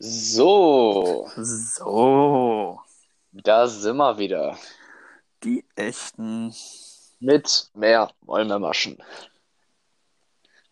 [0.00, 2.80] So, So,
[3.32, 4.58] da sind wir wieder.
[5.44, 6.54] die echten.
[7.20, 9.02] Mit mehr wollen wir maschen.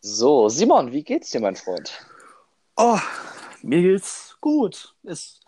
[0.00, 1.92] So, Simon, wie geht's dir, mein Freund?
[2.76, 2.98] Oh,
[3.62, 4.94] mir geht's gut.
[5.02, 5.40] Es,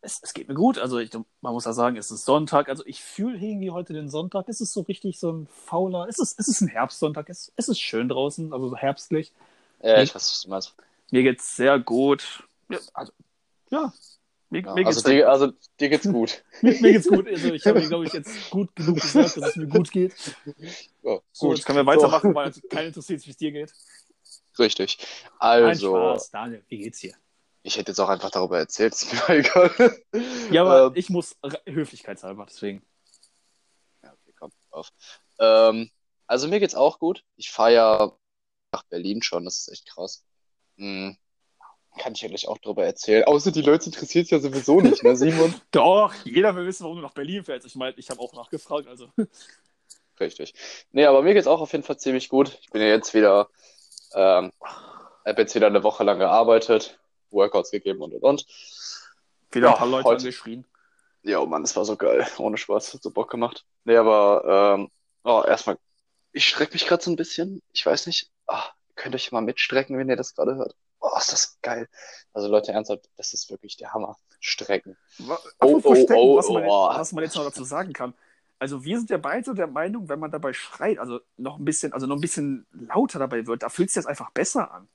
[0.00, 0.78] es, es geht mir gut.
[0.78, 1.10] Also ich,
[1.40, 2.68] man muss ja sagen, es ist Sonntag.
[2.68, 4.48] Also ich fühle irgendwie heute den Sonntag.
[4.48, 6.06] Es ist so richtig so ein fauler.
[6.08, 7.28] Es ist, es ist ein Herbstsonntag.
[7.28, 9.32] Es, es ist schön draußen, also so herbstlich.
[9.80, 10.74] Äh, ich weiß, was du meinst.
[11.10, 12.44] Mir geht's sehr gut.
[12.70, 13.12] Ja, also,
[13.70, 13.92] ja.
[14.52, 15.28] Mir, Ja, mir geht's also, dir, gut.
[15.30, 16.44] also dir geht's gut.
[16.62, 17.26] Mir, mir geht's gut.
[17.28, 20.14] Also ich habe, glaube ich, jetzt gut genug gesagt, dass es mir gut geht.
[21.02, 23.72] Ja, So, jetzt können wir weitermachen, weil keiner interessiert, wie es dir geht.
[24.52, 24.98] So, richtig.
[25.38, 26.64] Ein Also, Spaß, Daniel.
[26.68, 27.14] Wie geht's dir?
[27.62, 30.02] ich hätte jetzt auch einfach darüber erzählt, ist mir egal.
[30.50, 32.82] Ja, aber Ähm, ich muss höflichkeitshalber, deswegen.
[34.02, 34.90] Ja, okay, komm, auf.
[35.38, 35.90] Ähm,
[36.26, 37.22] also mir geht's auch gut.
[37.36, 38.16] Ich fahre ja
[38.72, 40.24] nach Berlin schon, das ist echt krass.
[40.76, 41.16] Hm,
[42.00, 43.24] kann ich ja gleich auch drüber erzählen.
[43.24, 45.54] Außer die Leute interessiert es ja sowieso nicht, ne, Simon?
[45.70, 47.66] Doch, jeder will wissen, warum du nach Berlin fährst.
[47.66, 49.08] Ich meine, ich habe auch nachgefragt, also.
[50.20, 50.54] Richtig.
[50.92, 52.58] Nee, aber mir geht's auch auf jeden Fall ziemlich gut.
[52.62, 53.48] Ich bin ja jetzt wieder,
[54.14, 54.52] ähm,
[55.24, 56.98] habe jetzt wieder eine Woche lang gearbeitet,
[57.30, 58.46] Workouts gegeben und und und.
[59.52, 60.66] Wieder Ja, ein paar Leute heute- angeschrien.
[61.22, 62.26] Ja, oh Mann, das war so geil.
[62.38, 63.64] Ohne Spaß, hat so Bock gemacht.
[63.84, 64.90] Nee, aber ähm,
[65.24, 65.76] oh, erstmal,
[66.32, 67.62] ich strecke mich gerade so ein bisschen.
[67.72, 68.30] Ich weiß nicht.
[68.46, 70.74] Ah, könnt ihr euch mal mitstrecken, wenn ihr das gerade hört.
[71.20, 71.88] Ist das geil.
[72.32, 74.16] Also Leute, ernsthaft, das ist wirklich der Hammer.
[74.40, 74.96] Strecken.
[75.60, 76.88] Oh, oh, Stecken, oh, was, man, oh.
[76.88, 78.14] was man jetzt noch dazu sagen kann.
[78.58, 81.92] Also wir sind ja beide der Meinung, wenn man dabei schreit, also noch ein bisschen,
[81.92, 84.88] also noch ein bisschen lauter dabei wird, da fühlt sich das einfach besser an.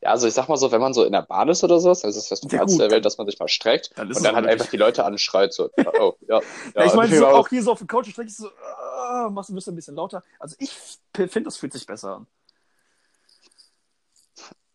[0.00, 2.04] Ja, also ich sag mal so, wenn man so in der Bahn ist oder sowas,
[2.04, 4.36] also das ist das Ja, gut, der Welt, dass man sich mal streckt und dann
[4.36, 5.70] halt einfach die Leute anschreit, so,
[6.00, 6.40] oh, ja,
[6.74, 9.50] Ja, ich meine, so auch hier so auf der Couch streckst du so, ah, machst
[9.50, 10.22] du ein bisschen lauter.
[10.38, 10.70] Also ich
[11.14, 12.26] finde, das fühlt sich besser an.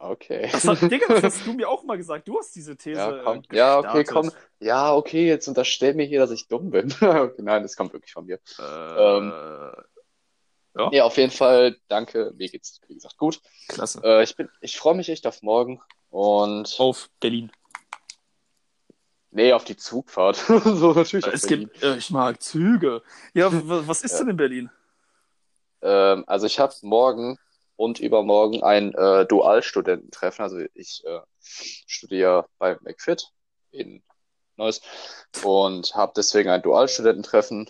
[0.05, 0.49] Okay.
[0.51, 2.27] Das hat, Digga, das hast du mir auch mal gesagt.
[2.27, 2.99] Du hast diese These.
[2.99, 3.41] Ja, komm.
[3.51, 4.31] äh, Ja, okay, komm.
[4.59, 6.93] Ja, okay, jetzt unterstell mir hier, dass ich dumm bin.
[7.01, 8.39] Okay, nein, das kommt wirklich von mir.
[8.59, 9.71] Äh,
[10.75, 10.89] Ja.
[10.89, 12.33] Nee, auf jeden Fall, danke.
[12.35, 13.39] Mir geht's, wie gesagt, gut.
[13.69, 14.01] Klasse.
[14.03, 15.79] Äh, ich bin, ich freue mich echt auf morgen
[16.09, 17.51] und Auf Berlin.
[19.31, 20.35] nee, auf die Zugfahrt.
[20.63, 23.03] So natürlich Es gibt, äh, ich mag Züge.
[23.33, 24.69] Ja, was ist denn in Berlin?
[25.81, 27.37] Ähm, also ich habe morgen
[27.75, 30.43] und übermorgen ein äh, Dualstudententreffen.
[30.43, 33.29] Also ich äh, studiere bei McFit
[33.71, 34.03] in
[34.55, 34.81] Neuss
[35.43, 37.69] und habe deswegen ein Dualstudententreffen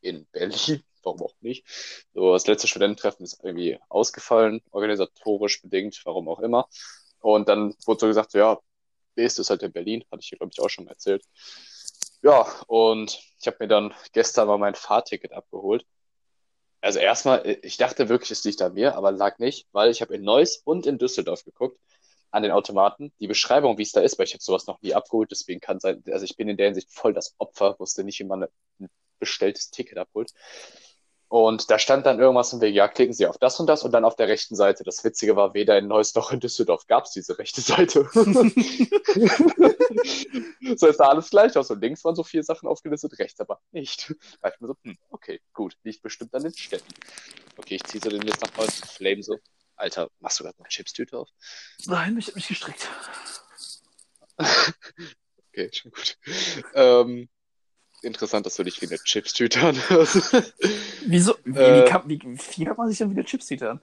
[0.00, 0.82] in Berlin.
[1.02, 1.64] Warum auch nicht?
[2.12, 6.68] So, das letzte Studententreffen ist irgendwie ausgefallen, organisatorisch bedingt, warum auch immer.
[7.20, 8.58] Und dann wurde so gesagt, so, ja,
[9.14, 11.24] nächstes halt in Berlin, hatte ich hier, glaube ich, auch schon mal erzählt.
[12.22, 15.86] Ja, und ich habe mir dann gestern mal mein Fahrticket abgeholt.
[16.88, 20.14] Also erstmal, ich dachte wirklich, es liegt an mir, aber lag nicht, weil ich habe
[20.14, 21.78] in Neuss und in Düsseldorf geguckt
[22.30, 23.12] an den Automaten.
[23.20, 25.80] Die Beschreibung, wie es da ist, weil ich habe sowas noch nie abgeholt, deswegen kann
[25.80, 28.44] sein, also ich bin in der Hinsicht voll das Opfer, wusste nicht, wie man
[28.80, 28.88] ein
[29.18, 30.32] bestelltes Ticket abholt.
[31.28, 33.92] Und da stand dann irgendwas von wegen, ja, klicken Sie auf das und das und
[33.92, 34.82] dann auf der rechten Seite.
[34.82, 38.08] Das Witzige war, weder in Neuss noch in Düsseldorf gab es diese rechte Seite.
[40.76, 41.70] so, es sah alles gleich aus.
[41.70, 44.14] Und links waren so vier Sachen aufgelistet, rechts aber nicht.
[44.40, 46.88] Da ich mir so, hm, okay, gut, liegt bestimmt an den Städten.
[47.58, 49.36] Okay, ich ziehe so den jetzt nach Neuss, Flame so.
[49.76, 51.28] Alter, machst du gerade eine Chipstüte auf?
[51.84, 52.88] Nein, ich habe mich gestreckt.
[55.50, 56.18] Okay, schon gut.
[56.74, 57.28] Ähm,
[58.02, 60.16] interessant, dass du dich wie eine Chipstüte anhörst.
[61.06, 61.34] Wieso?
[61.44, 61.84] Wie, Äh.
[61.84, 63.80] wie, kann, wie, wie man sich denn wieder Chips an?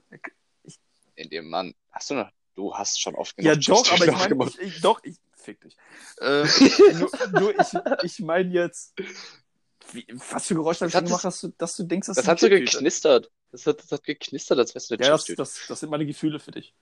[1.14, 1.74] In dem Mann.
[1.92, 2.30] Hast du noch?
[2.54, 5.16] Du hast schon oft Ja, genug doch, aber ich Chipstüte meine, ich, ich, doch, ich,
[5.36, 5.76] fick dich.
[6.20, 6.44] Äh,
[6.94, 7.68] nur, nur ich,
[8.02, 8.94] ich meine jetzt,
[9.92, 12.24] wie, was für Geräusche habe Das ich gemacht, dass du, dass du denkst, dass Das
[12.24, 13.30] du hat so eine Chipstüte- geknistert.
[13.52, 15.36] Das hat, das hat geknistert, als wärst du eine Ja, das, Chipstüte.
[15.42, 16.74] das, das sind meine Gefühle für dich.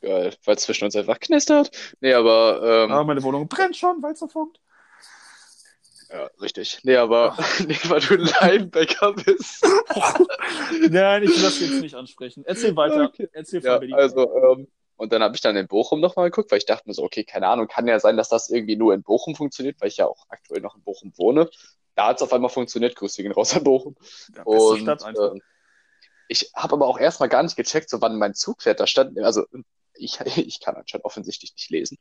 [0.00, 1.70] Geil, weil es zwischen uns einfach knistert.
[2.00, 4.60] Nee, aber, ähm, Ah, meine Wohnung brennt schon, weil es so funkt.
[6.14, 6.80] Ja, richtig.
[6.84, 7.36] Nee, aber,
[7.66, 8.20] nee, weil du ein
[8.60, 9.64] Linebacker bist.
[10.90, 12.44] Nein, ich will das jetzt nicht ansprechen.
[12.46, 13.04] Erzähl weiter.
[13.04, 13.28] Okay.
[13.32, 13.94] Erzähl von Ja, Berlin.
[13.94, 16.94] also, ähm, und dann habe ich dann in Bochum nochmal geguckt, weil ich dachte mir
[16.94, 19.88] so, okay, keine Ahnung, kann ja sein, dass das irgendwie nur in Bochum funktioniert, weil
[19.88, 21.50] ich ja auch aktuell noch in Bochum wohne.
[21.96, 23.96] Da hat es auf einmal funktioniert, Grüße gehen raus an Bochum.
[24.36, 25.32] Ja, Und Stadt einfach.
[25.32, 25.42] ähm,
[26.28, 28.80] ich habe aber auch erstmal gar nicht gecheckt, so wann mein Zug fährt.
[28.80, 29.44] Da stand, also
[29.96, 31.98] ich, ich kann anscheinend offensichtlich nicht lesen.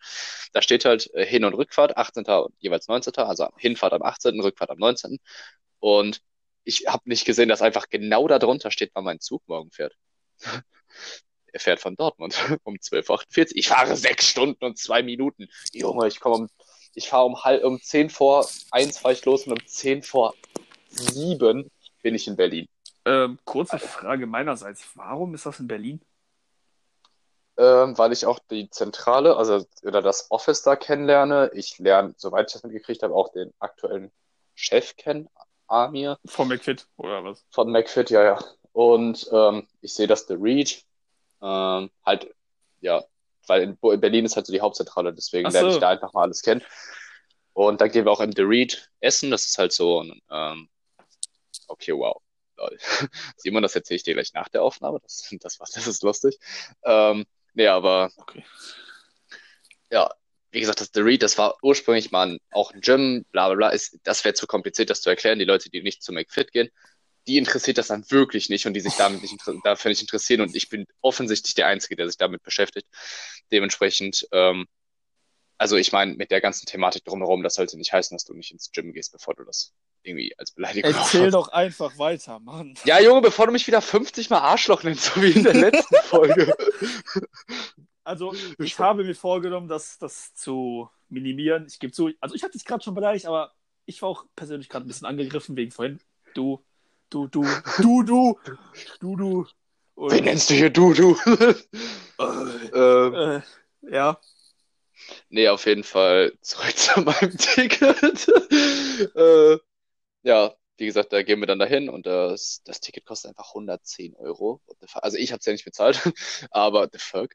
[0.53, 2.25] Da steht halt äh, Hin- und Rückfahrt, 18.
[2.25, 3.13] und jeweils 19.
[3.17, 5.19] Also Hinfahrt am 18., Rückfahrt am 19.
[5.79, 6.21] Und
[6.63, 9.95] ich habe nicht gesehen, dass einfach genau da drunter steht, wann mein Zug morgen fährt.
[11.55, 13.47] Er fährt von Dortmund um 12.48 Uhr.
[13.53, 15.47] Ich fahre sechs Stunden und zwei Minuten.
[15.71, 16.49] Junge, ich komme um,
[16.95, 20.33] ich fahre um halb, um 10 vor eins fahre ich los und um 10 vor
[20.89, 21.69] sieben
[22.01, 22.67] bin ich in Berlin.
[23.05, 24.83] Ähm, kurze Frage meinerseits.
[24.95, 26.01] Warum ist das in Berlin?
[27.57, 31.51] Ähm, weil ich auch die Zentrale, also oder das Office da kennenlerne.
[31.53, 34.11] Ich lerne, soweit ich das mitgekriegt habe, auch den aktuellen
[34.55, 35.29] Chef kennen,
[35.67, 36.17] Amir.
[36.25, 37.45] Von McFit, oder was?
[37.51, 38.39] Von McFit, ja, ja.
[38.71, 40.83] Und ähm, ich sehe, dass The Read
[41.41, 42.33] ähm, halt,
[42.81, 43.03] ja,
[43.47, 45.75] weil in, in Berlin ist halt so die Hauptzentrale, deswegen Ach lerne so.
[45.75, 46.63] ich da einfach mal alles kennen.
[47.53, 49.29] Und dann gehen wir auch im The Read essen.
[49.29, 50.69] Das ist halt so ein, ähm,
[51.67, 52.19] okay, wow.
[52.57, 52.77] Lol.
[53.37, 54.99] Simon, das erzähle ich dir gleich nach der Aufnahme.
[55.01, 56.39] Das, das, war, das ist lustig.
[56.83, 58.43] Ähm, nee, aber Okay.
[59.91, 60.09] ja,
[60.51, 63.55] wie gesagt, das The Read, das war ursprünglich mal ein, auch ein Gym, bla bla
[63.55, 63.69] bla.
[63.69, 65.39] Ist, das wäre zu kompliziert, das zu erklären.
[65.39, 66.69] Die Leute, die nicht zu McFit gehen,
[67.27, 70.41] die interessiert das dann wirklich nicht und die sich damit nicht dafür nicht interessieren.
[70.41, 72.87] Und ich bin offensichtlich der Einzige, der sich damit beschäftigt.
[73.51, 74.67] Dementsprechend, ähm,
[75.57, 78.51] also ich meine, mit der ganzen Thematik drumherum, das sollte nicht heißen, dass du nicht
[78.51, 79.73] ins Gym gehst, bevor du das
[80.03, 82.75] irgendwie als Beleidigung Erzähl doch einfach weiter, Mann.
[82.85, 85.95] Ja, Junge, bevor du mich wieder 50 Mal Arschloch nennst, so wie in der letzten
[86.03, 86.55] Folge.
[88.03, 91.65] Also, ich habe mir vorgenommen, das, das zu minimieren.
[91.67, 93.53] Ich gebe zu, also ich hatte dich gerade schon beleidigt, aber
[93.85, 95.99] ich war auch persönlich gerade ein bisschen angegriffen wegen vorhin.
[96.33, 96.63] Du,
[97.09, 97.45] du, du,
[97.77, 98.39] du, du,
[98.99, 99.47] du, du.
[99.95, 101.15] Und, Wen nennst du hier du, du?
[102.19, 103.41] äh, äh,
[103.89, 104.19] ja,
[105.29, 108.27] Nee, auf jeden Fall zurück zu meinem Ticket.
[109.15, 109.57] äh,
[110.23, 114.15] ja, wie gesagt, da gehen wir dann dahin und das, das Ticket kostet einfach 110
[114.15, 114.61] Euro.
[114.93, 116.01] Also ich habe es ja nicht bezahlt,
[116.51, 117.33] aber the fuck.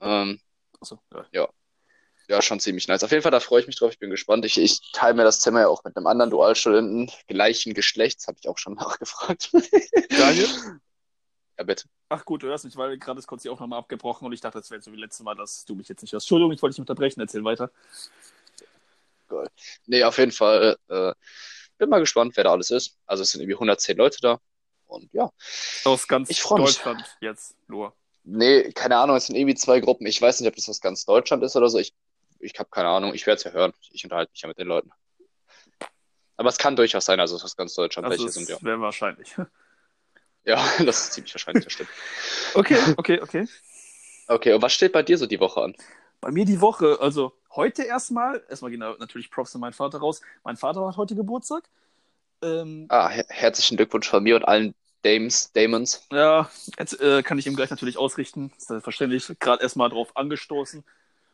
[0.00, 0.40] Ähm,
[0.80, 1.00] achso,
[1.32, 1.48] ja.
[2.28, 3.02] ja, schon ziemlich nice.
[3.02, 3.92] Auf jeden Fall, da freue ich mich drauf.
[3.92, 4.44] Ich bin gespannt.
[4.44, 8.38] Ich, ich teile mir das Zimmer ja auch mit einem anderen Dualstudenten gleichen Geschlechts, habe
[8.40, 9.50] ich auch schon nachgefragt.
[10.10, 10.48] Daniel?
[11.56, 11.88] Ja, bitte.
[12.08, 14.58] Ach gut, du hörst mich, weil gerade ist kurz die Aufnahme abgebrochen und ich dachte,
[14.58, 16.26] das wäre so wie letztes Mal, dass du mich jetzt nicht hörst.
[16.26, 17.70] Entschuldigung, ich wollte dich unterbrechen, erzähl weiter.
[19.86, 20.76] Nee, auf jeden Fall.
[20.88, 21.12] Äh,
[21.78, 22.98] bin mal gespannt, wer da alles ist.
[23.06, 24.40] Also es sind irgendwie 110 Leute da.
[24.86, 25.30] Und ja.
[25.84, 26.76] Aus ganz Ich freu mich.
[26.76, 27.94] Deutschland jetzt nur.
[28.22, 30.06] Nee, keine Ahnung, es sind irgendwie zwei Gruppen.
[30.06, 31.78] Ich weiß nicht, ob das aus ganz Deutschland ist oder so.
[31.78, 31.94] Ich,
[32.38, 33.14] ich habe keine Ahnung.
[33.14, 33.72] Ich werde es ja hören.
[33.90, 34.90] Ich unterhalte mich ja mit den Leuten.
[36.36, 38.56] Aber es kann durchaus sein, also es ist ganz Deutschland Also welche sind, ja.
[38.62, 39.34] wäre wahrscheinlich.
[40.46, 41.88] Ja, das ist ziemlich wahrscheinlich, das stimmt.
[42.54, 43.48] Okay, okay, okay.
[44.28, 45.74] Okay, und was steht bei dir so die Woche an?
[46.20, 50.20] Bei mir die Woche, also heute erstmal, erstmal gehen natürlich Props an meinen Vater raus.
[50.44, 51.64] Mein Vater hat heute Geburtstag.
[52.42, 56.06] Ähm, Ah, her herzlichen Glückwunsch von mir und allen Dames, Damons.
[56.10, 56.48] ja,
[56.78, 58.52] jetzt äh, kann ich ihm gleich natürlich ausrichten.
[58.56, 60.82] Ist selbstverständlich gerade erstmal drauf angestoßen.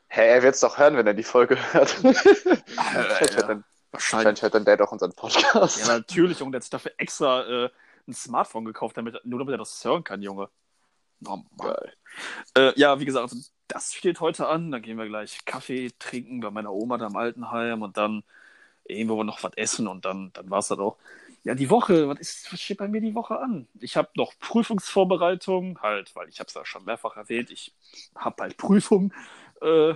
[0.09, 1.91] Hä, er wird's doch hören, wenn er die Folge hört.
[2.03, 4.43] Vielleicht hört ja, dann, wahrscheinlich.
[4.43, 5.79] hört dann Dad auch unseren Podcast.
[5.81, 7.71] Ja, natürlich, Junge, der hat sich dafür extra äh,
[8.09, 10.49] ein Smartphone gekauft, damit, nur damit er das hören kann, Junge.
[11.27, 11.75] Oh, Mann.
[11.75, 11.95] Geil.
[12.57, 13.37] Äh, ja, wie gesagt, also
[13.69, 14.71] das steht heute an.
[14.71, 18.25] Dann gehen wir gleich Kaffee trinken bei meiner Oma da im Altenheim und dann
[18.85, 20.99] irgendwo noch was essen und dann, dann war es das auch.
[21.45, 23.69] Ja, die Woche, was, ist, was steht bei mir die Woche an?
[23.81, 27.75] Ich habe noch Prüfungsvorbereitung, halt, weil ich habe es ja schon mehrfach erwähnt, ich
[28.15, 29.13] habe halt Prüfung
[29.63, 29.95] äh,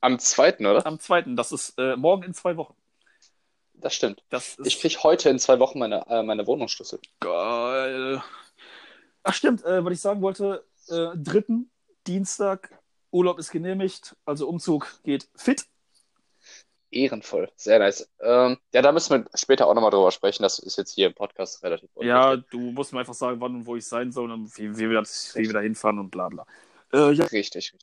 [0.00, 0.86] Am zweiten, oder?
[0.86, 1.36] am zweiten.
[1.36, 2.74] Das ist äh, morgen in zwei Wochen.
[3.74, 4.22] Das stimmt.
[4.30, 7.00] Das ist Ich krieg heute in zwei Wochen meine, äh, meine Wohnungsschlüssel.
[7.20, 8.22] Geil.
[9.24, 11.70] Ach stimmt, äh, was ich sagen wollte, äh, dritten
[12.06, 12.70] Dienstag,
[13.10, 15.64] Urlaub ist genehmigt, also Umzug geht fit.
[16.90, 17.50] Ehrenvoll.
[17.56, 18.08] Sehr nice.
[18.20, 20.42] Ähm, ja, da müssen wir später auch nochmal drüber sprechen.
[20.42, 23.66] Das ist jetzt hier im Podcast relativ Ja, du musst mir einfach sagen, wann und
[23.66, 26.28] wo ich sein soll und wie, wie, wir, das, wie wir da hinfahren und bla
[26.28, 26.46] bla.
[26.92, 27.80] Äh, ja, Richtig, richtig.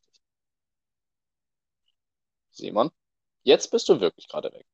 [2.51, 2.91] Simon,
[3.43, 4.65] jetzt bist du wirklich gerade weg.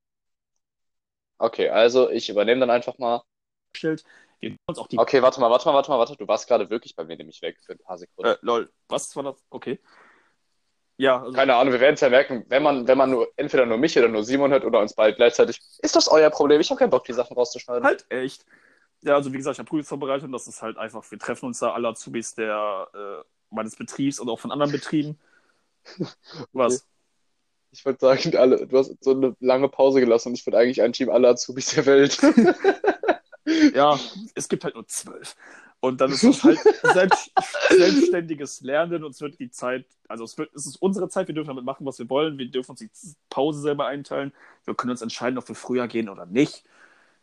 [1.38, 3.24] Okay, also ich übernehme dann einfach mal.
[4.42, 6.16] Okay, warte mal, warte mal, warte mal, warte.
[6.16, 8.32] Du warst gerade wirklich bei mir nämlich weg für ein paar Sekunden.
[8.32, 9.44] Äh, lol, was war das?
[9.50, 9.80] Okay.
[10.98, 13.66] Ja, also, Keine Ahnung, wir werden es ja merken, wenn man, wenn man nur entweder
[13.68, 16.60] nur mich oder nur Simon hört oder uns beide gleichzeitig, ist das euer Problem.
[16.60, 17.84] Ich habe keinen Bock, die Sachen rauszuschneiden.
[17.84, 18.46] halt echt.
[19.02, 20.32] Ja, also wie gesagt, ich habe Prüfungsvorbereitung.
[20.32, 24.28] Das ist halt einfach, wir treffen uns da alle Azubis der, äh, meines Betriebs und
[24.30, 25.20] auch von anderen Betrieben.
[26.52, 26.88] Was?
[27.72, 30.82] Ich würde sagen, alle, du hast so eine lange Pause gelassen und ich würde eigentlich
[30.82, 32.20] ein Team aller Azubis der Welt.
[33.74, 34.00] Ja,
[34.36, 35.36] es gibt halt nur zwölf.
[35.80, 36.60] Und dann ist es halt
[36.94, 37.32] selbst,
[37.70, 41.36] selbstständiges Lernen und es wird die Zeit, also es, wird, es ist unsere Zeit, wir
[41.36, 42.90] dürfen damit machen, was wir wollen, wir dürfen uns die
[43.30, 44.34] Pause selber einteilen,
[44.66, 46.64] wir können uns entscheiden, ob wir früher gehen oder nicht.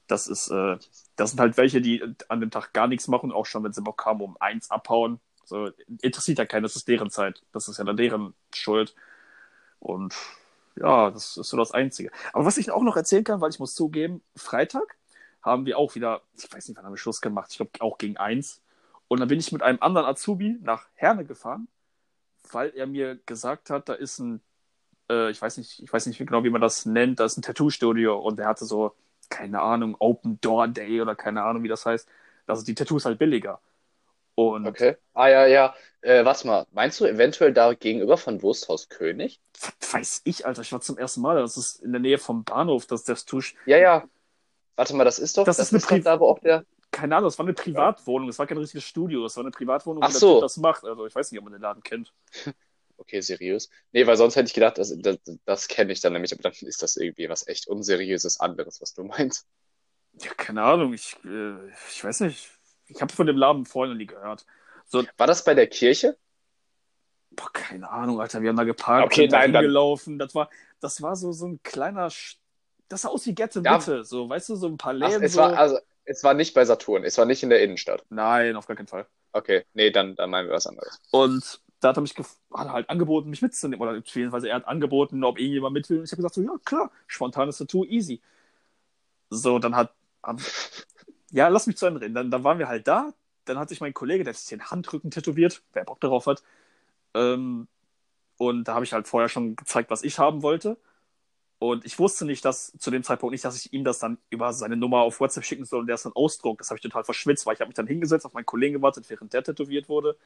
[0.07, 0.77] Das ist, äh,
[1.17, 3.83] das sind halt welche, die an dem Tag gar nichts machen, auch schon, wenn sie
[3.83, 5.19] Bock haben, um eins abhauen.
[5.45, 5.71] So,
[6.03, 7.43] interessiert ja keinen, das ist deren Zeit.
[7.53, 8.95] Das ist ja dann deren Schuld.
[9.81, 10.15] Und
[10.77, 12.11] ja, das ist so das Einzige.
[12.33, 14.97] Aber was ich auch noch erzählen kann, weil ich muss zugeben, Freitag
[15.45, 17.99] haben wir auch wieder, ich weiß nicht, wann haben wir Schluss gemacht, ich glaube auch
[17.99, 18.63] gegen eins.
[19.09, 21.69] Und dann bin ich mit einem anderen Azubi nach Herne gefahren,
[22.53, 24.41] weil er mir gesagt hat, da ist ein,
[25.11, 27.43] äh, ich weiß nicht, ich weiß nicht genau, wie man das nennt, da ist ein
[27.43, 28.95] Tattoo-Studio und er hatte so,
[29.31, 32.09] keine Ahnung, Open Door Day oder keine Ahnung, wie das heißt.
[32.47, 33.61] Also die Tattoos halt billiger.
[34.35, 34.97] Und Okay.
[35.15, 35.75] Ah, ja, ja.
[36.01, 36.67] Äh, warte mal.
[36.73, 39.41] Meinst du eventuell da gegenüber von Wursthaus König?
[39.81, 42.45] was weiß ich, Alter, ich war zum ersten Mal, das ist in der Nähe vom
[42.45, 43.55] Bahnhof, das das Tusch.
[43.67, 44.05] Ja, ja.
[44.77, 46.65] Warte mal, das ist doch, Das ist eine da, wo auch der.
[46.91, 50.03] Keine Ahnung, das war eine Privatwohnung, das war kein richtiges Studio, das war eine Privatwohnung,
[50.03, 50.41] Ach so.
[50.41, 50.85] Das macht.
[50.85, 52.13] Also ich weiß nicht, ob man den Laden kennt.
[52.97, 53.69] Okay, seriös.
[53.91, 56.53] Nee, weil sonst hätte ich gedacht, das, das, das kenne ich dann nämlich, aber dann
[56.53, 59.49] ist das irgendwie was echt unseriöses anderes, was du meinst.
[60.21, 61.57] Ja, keine Ahnung, ich, äh,
[61.91, 62.51] ich weiß nicht.
[62.87, 64.47] Ich habe von dem Laden vorhin noch nie gehört.
[64.87, 66.17] So, War das bei der Kirche?
[67.33, 70.19] boah, keine Ahnung, Alter, wir haben da geparkt, Okay, sind da nein, dann- hingelaufen.
[70.21, 72.37] Das war, das war so, so ein kleiner, Sch-
[72.89, 73.79] das sah aus wie Gette Ja.
[73.79, 75.41] Mitte, so, weißt du, so ein paar Ach, Läden es so.
[75.41, 78.05] war, also, es war nicht bei Saturn, es war nicht in der Innenstadt.
[78.11, 79.07] Nein, auf gar keinen Fall.
[79.33, 81.01] Okay, nee, dann, dann meinen wir was anderes.
[81.11, 83.83] Und da hat er mich hat er halt angeboten, mich mitzunehmen.
[83.83, 85.99] Oder beziehungsweise er hat angeboten, ob irgendjemand mit will.
[85.99, 88.21] Und ich habe gesagt, so, ja, klar, spontanes Tattoo, easy.
[89.31, 89.93] So, dann hat.
[91.31, 92.15] Ja, lass mich zu Ende reden.
[92.15, 93.13] Dann, dann waren wir halt da.
[93.45, 96.45] Dann hat sich mein Kollege, der sich den Handrücken tätowiert, wer Bock darauf hat.
[97.15, 97.67] Ähm,
[98.37, 100.77] und da habe ich halt vorher schon gezeigt, was ich haben wollte.
[101.59, 104.53] Und ich wusste nicht, dass zu dem Zeitpunkt nicht, dass ich ihm das dann über
[104.53, 106.61] seine Nummer auf WhatsApp schicken soll und der es dann ausdruckt.
[106.61, 109.09] Das habe ich total verschwitzt, weil ich habe mich dann hingesetzt, auf meinen Kollegen gewartet,
[109.09, 110.17] während der tätowiert wurde.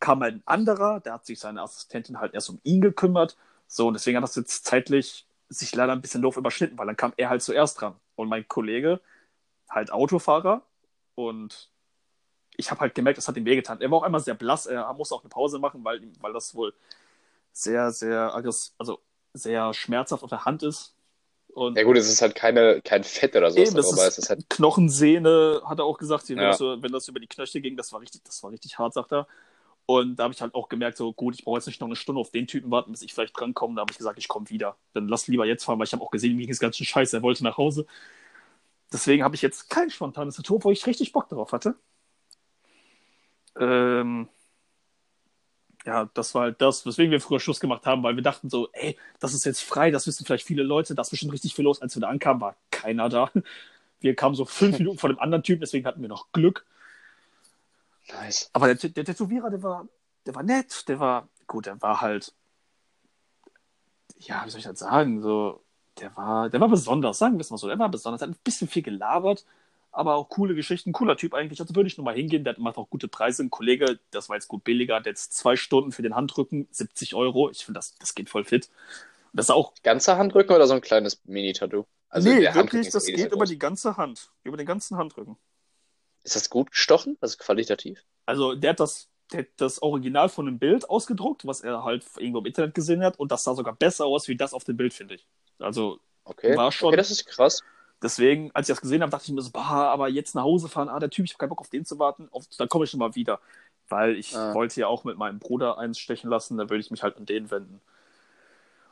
[0.00, 3.36] Kam halt ein anderer, der hat sich seine Assistentin halt erst um ihn gekümmert.
[3.66, 6.96] So, und deswegen hat das jetzt zeitlich sich leider ein bisschen doof überschnitten, weil dann
[6.96, 7.96] kam er halt zuerst dran.
[8.16, 9.00] Und mein Kollege,
[9.68, 10.62] halt Autofahrer.
[11.14, 11.70] Und
[12.56, 13.80] ich habe halt gemerkt, das hat ihm wehgetan.
[13.80, 16.54] Er war auch einmal sehr blass, er musste auch eine Pause machen, weil, weil das
[16.54, 16.74] wohl
[17.52, 19.00] sehr, sehr aggressiv, also
[19.38, 20.94] sehr schmerzhaft auf der Hand ist.
[21.54, 24.18] Und Ja gut, es ist halt keine, kein Fett oder so, Eben, das ist- es
[24.18, 26.50] ist halt, Knochensehne, hat er auch gesagt, wenn, Ja.
[26.50, 29.12] das, wenn das über die Knöchel ging, das war richtig, das war richtig hart, sagt
[29.12, 29.26] er.
[29.86, 31.96] Und da habe ich halt auch gemerkt, so gut, ich brauche jetzt nicht noch eine
[31.96, 33.74] Stunde auf den Typen warten, bis ich vielleicht drankomme.
[33.76, 34.76] Da habe ich gesagt, ich komme wieder.
[34.92, 36.86] Dann lass lieber jetzt fahren, weil ich habe auch gesehen, mir ging es ganz schön
[36.86, 37.16] scheiße.
[37.16, 37.86] Er wollte nach Hause.
[38.92, 41.74] Deswegen habe ich jetzt kein spontanes Tattoo, wo ich richtig Bock drauf hatte.
[43.58, 44.28] Ähm,
[45.86, 48.68] ja, das war halt das, weswegen wir früher Schluss gemacht haben, weil wir dachten so,
[48.72, 51.64] ey, das ist jetzt frei, das wissen vielleicht viele Leute, das ist bestimmt richtig viel
[51.64, 51.80] los.
[51.80, 53.30] Als wir da ankamen, war keiner da.
[54.00, 56.66] Wir kamen so fünf Minuten vor dem anderen Typen, deswegen hatten wir noch Glück.
[58.12, 58.50] nice.
[58.52, 59.88] Aber der, der Tätowierer, der war,
[60.26, 62.34] der war nett, der war, gut, der war halt,
[64.18, 65.62] ja, wie soll ich das sagen, so,
[65.98, 68.36] der war, der war besonders, sagen wir es mal so, der war besonders, hat ein
[68.44, 69.44] bisschen viel gelabert,
[69.90, 72.88] aber auch coole Geschichten, cooler Typ eigentlich, also würde ich nochmal hingehen, der macht auch
[72.90, 76.14] gute Preise, ein Kollege, das war jetzt gut billiger, hat jetzt zwei Stunden für den
[76.14, 78.70] Handrücken, 70 Euro, ich finde, das, das geht voll fit.
[79.32, 81.84] Das ist auch, Ganzer Handrücken oder so ein kleines Mini-Tattoo?
[82.08, 85.36] Also nee, wirklich, das eh geht über die ganze Hand, über den ganzen Handrücken.
[86.24, 87.16] Ist das gut gestochen?
[87.20, 88.02] Also qualitativ?
[88.26, 92.04] Also der hat das, der hat das Original von einem Bild ausgedruckt, was er halt
[92.16, 94.76] irgendwo im Internet gesehen hat, und das sah sogar besser aus wie das auf dem
[94.76, 95.26] Bild, finde ich.
[95.58, 96.56] Also Okay.
[96.56, 97.62] War schon- Okay, das ist krass.
[98.02, 100.68] Deswegen, als ich das gesehen habe, dachte ich mir so, bah, aber jetzt nach Hause
[100.68, 102.84] fahren, ah, der Typ, ich habe keinen Bock auf den zu warten, auf, dann komme
[102.84, 103.40] ich schon mal wieder.
[103.88, 104.54] Weil ich Ah.
[104.54, 107.26] wollte ja auch mit meinem Bruder eins stechen lassen, da würde ich mich halt an
[107.26, 107.80] den wenden.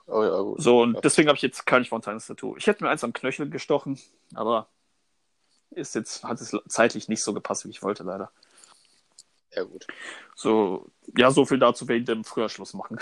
[0.07, 0.63] Oh ja, gut.
[0.63, 1.01] So, und Ja.
[1.01, 2.57] deswegen habe ich jetzt kein spontanes Tattoo.
[2.57, 3.99] Ich hätte mir eins am Knöchel gestochen,
[4.35, 4.69] aber
[5.71, 8.31] ist jetzt, hat es zeitlich nicht so gepasst, wie ich wollte, leider.
[9.53, 9.87] Ja, gut.
[10.35, 10.87] So,
[11.17, 12.99] ja, so viel dazu, wegen dem früher Schluss machen.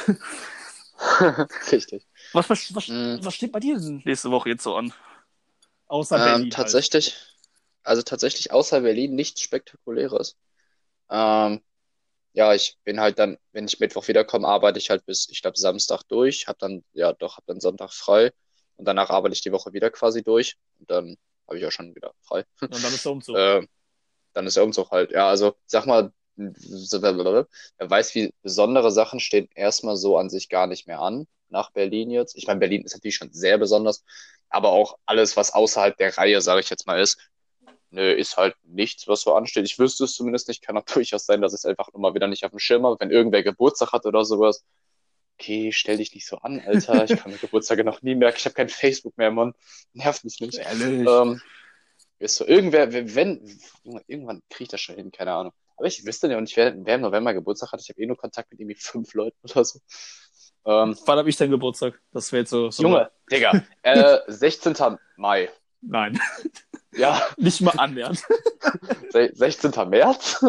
[1.70, 2.06] Richtig.
[2.32, 3.16] Was, was, was, Mm.
[3.25, 4.92] was steht bei dir denn nächste Woche jetzt so an?
[5.88, 6.45] Außer Ähm, Berlin.
[6.45, 6.53] Halt.
[6.53, 7.17] tatsächlich,
[7.83, 10.37] also tatsächlich außer Berlin nichts Spektakuläres.
[11.11, 11.62] Ähm,
[12.33, 15.59] ja, ich bin halt dann, wenn ich Mittwoch wiederkomme, arbeite ich halt bis, ich glaube,
[15.59, 18.33] Samstag durch, hab dann, ja doch, hab dann Sonntag frei
[18.76, 21.95] und danach arbeite ich die Woche wieder quasi durch und dann habe ich auch schon
[21.95, 22.45] wieder frei.
[22.61, 22.73] Halt.
[22.75, 23.37] Und dann ist der Umzug.
[23.37, 23.69] Ähm,
[24.33, 27.49] dann ist der Umzug halt, ja, also sag mal, wer
[27.91, 32.11] weiß, wie besondere Sachen stehen erstmal so an sich gar nicht mehr an nach Berlin
[32.11, 32.37] jetzt.
[32.37, 34.05] Ich meine, Berlin ist natürlich schon sehr besonders,
[34.48, 37.18] aber auch alles, was außerhalb der Reihe, sage ich jetzt mal, ist,
[37.90, 39.64] nö, ist halt nichts, was so ansteht.
[39.64, 42.26] Ich wüsste es zumindest nicht, kann auch durchaus sein, dass ich es einfach immer wieder
[42.26, 44.64] nicht auf dem Schirm habe, wenn irgendwer Geburtstag hat oder sowas.
[45.38, 47.04] Okay, stell dich nicht so an, Alter.
[47.04, 48.36] Ich kann mir Geburtstage noch nie merken.
[48.38, 49.54] Ich habe kein Facebook mehr, Mann.
[49.92, 50.58] Nervt mich nicht.
[50.58, 51.08] Ehrlich.
[51.08, 51.40] Ähm,
[52.20, 53.58] ist so, irgendwer, wenn,
[54.06, 55.52] irgendwann kriege ich das schon hin, keine Ahnung.
[55.76, 57.80] Aber ich wüsste ja nicht, wer, wer im November Geburtstag hat.
[57.80, 59.80] Ich habe eh nur Kontakt mit irgendwie fünf Leuten oder so.
[60.66, 62.00] Ähm, Wann habe ich denn Geburtstag?
[62.12, 62.71] Das wäre jetzt so.
[62.71, 64.75] so Junge, Digga, äh, 16.
[65.16, 65.50] Mai.
[65.83, 66.18] Nein,
[66.92, 68.23] Ja, nicht mal annähernd.
[69.11, 69.73] se- 16.
[69.90, 70.42] März?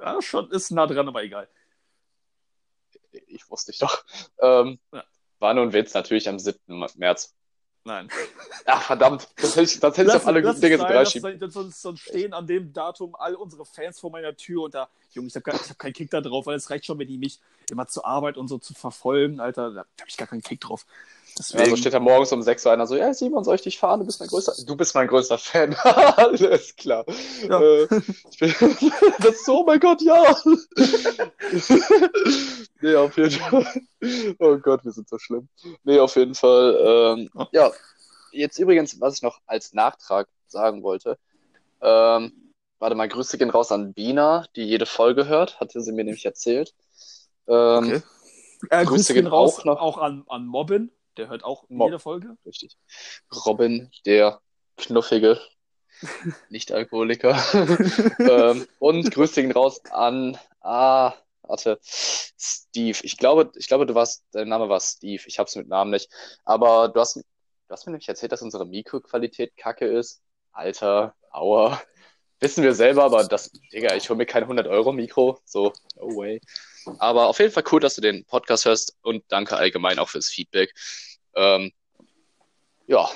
[0.00, 1.48] ja, schon ist nah dran, aber egal.
[3.10, 4.04] ich wusste ich doch.
[4.40, 5.02] Ähm, Ja.
[5.40, 6.58] war nur ein Witz, natürlich am 7.
[6.96, 7.34] März.
[7.86, 8.08] Nein.
[8.66, 9.28] Ach, verdammt.
[9.36, 11.38] Das hätte ich, das hätte ich auf alle guten Dinge so drei schieben.
[11.38, 14.88] Das sonst, sonst stehen an dem Datum all unsere Fans vor meiner Tür und da,
[15.12, 17.38] Junge, ich habe hab keinen Kick da drauf, weil es reicht schon, wenn die mich
[17.70, 19.70] immer zur Arbeit und so zu verfolgen, Alter.
[19.70, 20.84] Da habe ich gar keinen Kick drauf.
[21.38, 21.64] Deswegen...
[21.64, 23.78] Ja, so steht da morgens um 6 Uhr einer so, ja, Simon, soll ich dich
[23.78, 24.00] fahren?
[24.00, 25.74] Du bist mein größter, du bist mein größter Fan.
[25.84, 27.04] Alles klar.
[27.46, 27.60] Ja.
[27.60, 28.54] Äh, bin...
[29.18, 30.34] das ist so, oh mein Gott, ja.
[32.80, 33.66] nee, auf jeden Fall.
[34.38, 35.48] Oh Gott, wir sind so schlimm.
[35.84, 36.78] Nee, auf jeden Fall.
[37.18, 37.44] Ähm, oh.
[37.52, 37.70] Ja,
[38.32, 41.18] jetzt übrigens, was ich noch als Nachtrag sagen wollte.
[41.82, 42.32] Ähm,
[42.78, 46.24] warte mal, Grüße gehen raus an Bina, die jede Folge hört, hatte sie mir nämlich
[46.24, 46.74] erzählt.
[47.46, 48.02] Ähm, okay.
[48.70, 49.80] Äh, Grüße, Grüße gehen raus auch, noch.
[49.80, 50.90] auch an, an Mobbin.
[51.16, 51.88] Der hört auch Mob.
[51.88, 52.36] jede Folge.
[52.44, 52.76] Richtig.
[53.46, 54.40] Robin, der
[54.76, 55.40] knuffige
[56.50, 57.36] Nicht-Alkoholiker.
[58.18, 62.98] ähm, und Grüße gehen raus an, ah, warte, Steve.
[63.02, 65.22] Ich glaube, ich glaube, du warst, dein Name war Steve.
[65.26, 66.10] Ich hab's mit Namen nicht.
[66.44, 67.22] Aber du hast, du
[67.70, 70.22] hast mir nämlich erzählt, dass unsere Mikroqualität kacke ist.
[70.52, 71.80] Alter, aua.
[72.40, 75.40] Wissen wir selber, aber das, Digga, ich hole mir kein 100-Euro-Mikro.
[75.44, 76.40] So, no way.
[76.98, 80.28] Aber auf jeden Fall cool, dass du den Podcast hörst und danke allgemein auch fürs
[80.28, 80.74] Feedback.
[81.34, 81.72] Ähm,
[82.86, 83.08] ja,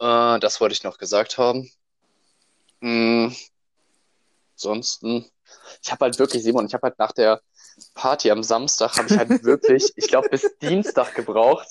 [0.00, 1.70] äh, das wollte ich noch gesagt haben.
[2.80, 3.34] Hm,
[4.54, 5.30] ansonsten,
[5.82, 7.40] ich habe halt wirklich, Simon, ich habe halt nach der
[7.94, 11.68] Party am Samstag, habe ich halt wirklich, ich glaube, bis Dienstag gebraucht,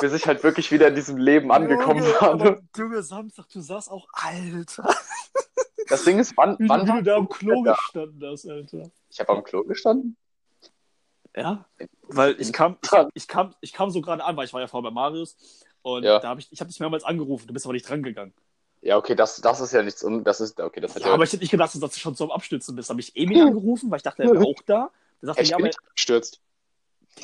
[0.00, 2.58] bis ich halt wirklich wieder in diesem Leben angekommen Junge, war.
[2.76, 4.94] Junge, Samstag, du sahst auch Alter.
[5.88, 8.90] Das Ding ist, wann, wie, wann du da am Klo gestanden hast, Alter.
[9.10, 10.16] Ich habe am Klo gestanden?
[11.38, 11.64] Ja,
[12.08, 14.66] weil ich kam, ich, ich, kam, ich kam so gerade an, weil ich war ja
[14.66, 15.36] vorher bei Marius
[15.82, 16.18] und ja.
[16.18, 18.34] da habe ich, ich habe dich mehrmals angerufen, du bist aber nicht dran gegangen.
[18.80, 21.24] Ja, okay, das, das ist ja nichts, das ist, okay, das hat ja, ja aber
[21.24, 22.88] ich hätte nicht gedacht, dass du schon zum Abstürzen bist.
[22.88, 24.90] Da habe ich Emil angerufen, weil ich dachte, er wäre auch da.
[25.20, 26.40] Der sagte, ich ja, bin aber, abgestürzt.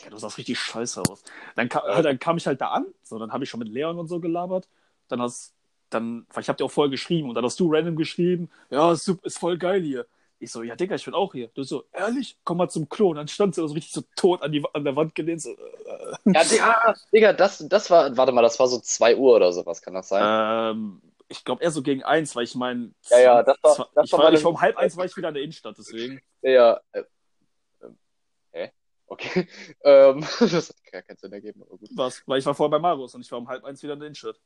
[0.03, 1.23] Ja, du sahst richtig scheiße aus.
[1.55, 2.03] Dann, kam, ja.
[2.03, 4.19] dann kam ich halt da an, so, dann habe ich schon mit Leon und so
[4.19, 4.69] gelabert.
[5.09, 5.55] Dann hast,
[5.91, 8.93] dann, weil ich habe dir auch vorher geschrieben und dann hast du random geschrieben, ja,
[8.93, 10.07] ist, ist voll geil hier.
[10.45, 11.49] Ich so, ja, Digga, ich bin auch hier.
[11.55, 12.37] Du so, ehrlich?
[12.45, 13.11] Komm mal zum Klo.
[13.11, 15.43] Und dann stand sie so richtig so tot an, die, an der Wand gelehnt.
[15.43, 15.57] So, äh.
[16.27, 19.83] Ja, Digga, Digga, das, das war, warte mal, das war so 2 Uhr oder sowas,
[19.83, 20.23] kann das sein?
[20.77, 24.07] Ähm, ich glaube eher so gegen eins, weil ich meine, ja, ja, das war, das
[24.07, 26.21] ich war, war ich war um halb eins war ich wieder in der Innenstadt, deswegen.
[26.43, 26.81] Ja, ja.
[26.93, 27.05] Äh,
[28.53, 28.69] äh,
[29.07, 29.49] okay.
[29.85, 31.89] ähm, das hat gar keinen Sinn ergeben, aber gut.
[31.95, 32.23] Was?
[32.27, 34.07] Weil ich war vorher bei Marius und ich war um halb eins wieder in der
[34.09, 34.39] Innenstadt.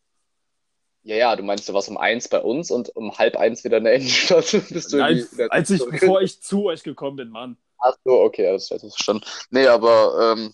[1.09, 3.79] Ja, ja, du meinst, du warst um eins bei uns und um halb eins wieder
[3.79, 4.45] in der Innenstadt.
[4.69, 7.57] Bist du Nein, als ich, bevor ich zu euch gekommen bin, Mann.
[7.79, 9.25] Ach so, okay, das ist schon.
[9.49, 10.53] Nee, aber ähm,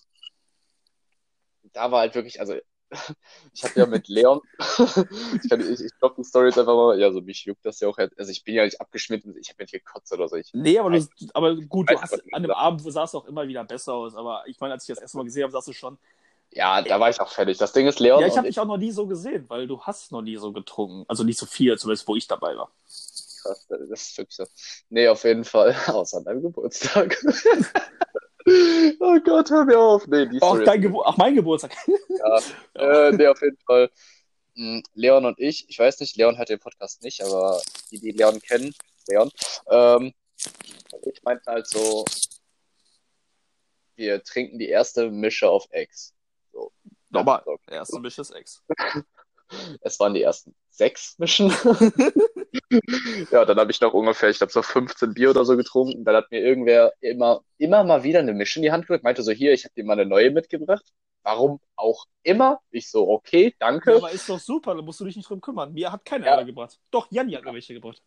[1.72, 2.54] da war halt wirklich, also
[3.52, 4.42] ich habe ja mit Leon,
[4.78, 7.88] ich, ich, ich glaube, die Story ist einfach mal, ja, so mich juckt das ja
[7.88, 10.36] auch, also ich bin ja nicht abgeschnitten, ich habe nicht gekotzt oder so.
[10.36, 13.48] Ich, nee, aber, du, aber gut, du hast, an dem Abend sahst du auch immer
[13.48, 15.72] wieder besser aus, aber ich meine, als ich das erste Mal gesehen habe, sahst du
[15.72, 15.98] schon,
[16.54, 17.58] ja, da war ich auch fertig.
[17.58, 18.20] Das Ding ist Leon.
[18.20, 20.52] Ja, ich habe dich auch noch nie so gesehen, weil du hast noch nie so
[20.52, 21.04] getrunken.
[21.08, 22.70] Also nicht so viel, zumindest wo ich dabei war.
[23.42, 24.46] Krass, das ist wirklich so.
[24.88, 25.74] Nee, auf jeden Fall.
[25.86, 27.16] Außer an deinem Geburtstag.
[29.00, 30.06] oh Gott, hör mir auf.
[30.06, 31.72] Nee, die Auch, dein Gebur Ach, mein Geburtstag.
[32.08, 33.90] ja, äh, nee, auf jeden Fall.
[34.54, 38.12] Hm, Leon und ich, ich weiß nicht, Leon hört den Podcast nicht, aber die, die
[38.12, 38.72] Leon kennen,
[39.08, 39.30] Leon,
[39.68, 40.14] ähm,
[41.02, 42.04] ich meinte halt so,
[43.96, 46.14] wir trinken die erste Mische auf Ex.
[46.54, 46.72] So.
[47.10, 47.42] Normal.
[47.44, 47.74] Okay.
[47.74, 48.62] Erste ist Ex.
[49.82, 51.50] es waren die ersten sechs Mischen.
[53.30, 56.04] ja, dann habe ich noch ungefähr, ich glaube, so 15 Bier oder so getrunken.
[56.04, 59.22] Dann hat mir irgendwer immer, immer mal wieder eine Mische in die Hand gedrückt, meinte
[59.22, 60.84] so, hier, ich habe dir mal eine neue mitgebracht.
[61.22, 62.60] Warum auch immer.
[62.70, 63.92] Ich so, okay, danke.
[63.92, 65.72] Ja, aber ist doch super, da musst du dich nicht drum kümmern.
[65.72, 66.42] Mir hat keiner ja.
[66.42, 66.78] gebracht.
[66.90, 68.02] Doch, Janni hat mir welche gebracht.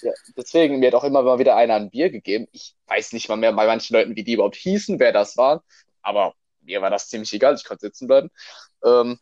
[0.00, 2.46] Ja, deswegen, mir hat auch immer mal wieder einer ein Bier gegeben.
[2.52, 5.64] Ich weiß nicht mal mehr bei manchen Leuten, wie die überhaupt hießen, wer das war.
[6.02, 8.30] Aber mir war das ziemlich egal, ich konnte sitzen bleiben.
[8.84, 9.18] Ähm,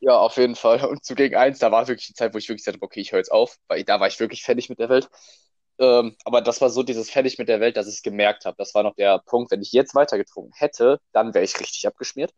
[0.00, 0.84] ja, auf jeden Fall.
[0.84, 3.12] Und zu gegen eins, da war wirklich die Zeit, wo ich wirklich sagte, okay, ich
[3.12, 5.08] höre jetzt auf, weil da war ich wirklich fertig mit der Welt.
[5.78, 8.56] Ähm, aber das war so dieses fertig mit der Welt, dass ich es gemerkt habe.
[8.58, 12.32] Das war noch der Punkt, wenn ich jetzt weitergetrunken hätte, dann wäre ich richtig abgeschmiert.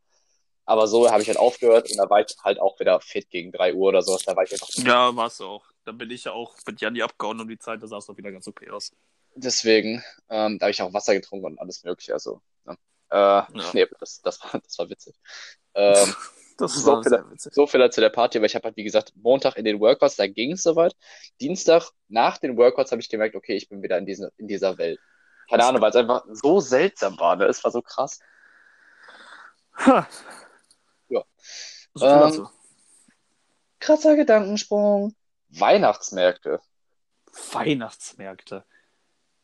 [0.65, 3.53] Aber so habe ich halt aufgehört und da war ich halt auch wieder fit gegen
[3.53, 4.23] drei Uhr oder sowas.
[4.25, 4.69] Da war ich einfach.
[4.75, 5.65] Ja, warst du auch.
[5.85, 8.17] Da bin ich ja auch mit Janni abgehauen um die Zeit, da sah es doch
[8.19, 8.93] wieder ganz okay aus.
[9.35, 12.13] Deswegen, ähm, da habe ich auch Wasser getrunken und alles Mögliche.
[12.13, 12.77] Also, ne?
[13.11, 13.47] Äh, ja.
[13.73, 15.15] nee, das, das, war, das war witzig.
[15.75, 16.15] Ähm,
[16.59, 17.55] Das so, war viel, witzig.
[17.55, 20.17] so viel zu der Party, weil ich habe halt, wie gesagt, Montag in den Workouts,
[20.17, 20.97] da ging es soweit.
[21.41, 24.77] Dienstag nach den Workouts habe ich gemerkt, okay, ich bin wieder in, diesen, in dieser
[24.77, 24.99] Welt.
[25.49, 27.45] Keine Ahnung, weil es einfach so seltsam war, ne?
[27.45, 28.19] Es war so krass.
[29.77, 30.09] Ha.
[31.09, 31.23] Ja.
[31.95, 32.49] So ähm,
[33.79, 35.15] krasser Gedankensprung.
[35.51, 36.61] Weihnachtsmärkte.
[37.53, 38.65] Weihnachtsmärkte.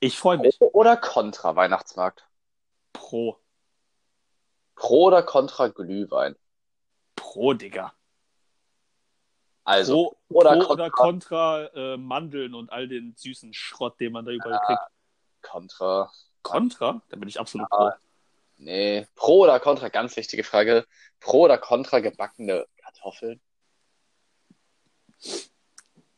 [0.01, 0.59] Ich freue mich.
[0.59, 2.29] Pro oder Contra Weihnachtsmarkt?
[2.93, 3.39] Pro.
[4.75, 6.37] Pro oder Contra Glühwein?
[7.17, 7.93] Pro, Digga.
[9.65, 10.73] Also, pro, oder pro Contra.
[10.75, 14.81] oder Contra äh, Mandeln und all den süßen Schrott, den man da überall kriegt.
[15.43, 16.11] Contra.
[16.43, 17.03] Contra?
[17.09, 17.77] Da bin ich absolut Ja.
[17.77, 17.91] pro.
[18.57, 19.07] Nee.
[19.15, 20.87] Pro oder Contra, ganz wichtige Frage.
[21.21, 23.41] Pro oder Contra gebackene Kartoffeln?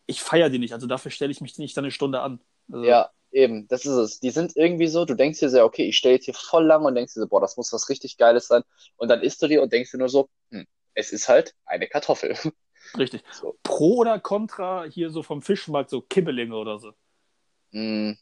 [0.06, 2.40] Ich feiere die nicht, also dafür stelle ich mich nicht dann eine Stunde an.
[2.72, 4.20] Also, Ja, eben, das ist es.
[4.20, 6.84] Die sind irgendwie so, du denkst dir so, okay, ich stehe jetzt hier voll lang
[6.84, 8.62] und denkst dir so, boah, das muss was richtig Geiles sein.
[8.96, 11.86] Und dann isst du die und denkst dir nur so, hm, es ist halt eine
[11.86, 12.36] Kartoffel.
[12.98, 13.22] Richtig.
[13.32, 13.58] So.
[13.62, 16.92] Pro oder Contra hier so vom Fischmarkt, so Kibbelinge oder so.
[17.72, 18.16] Hm,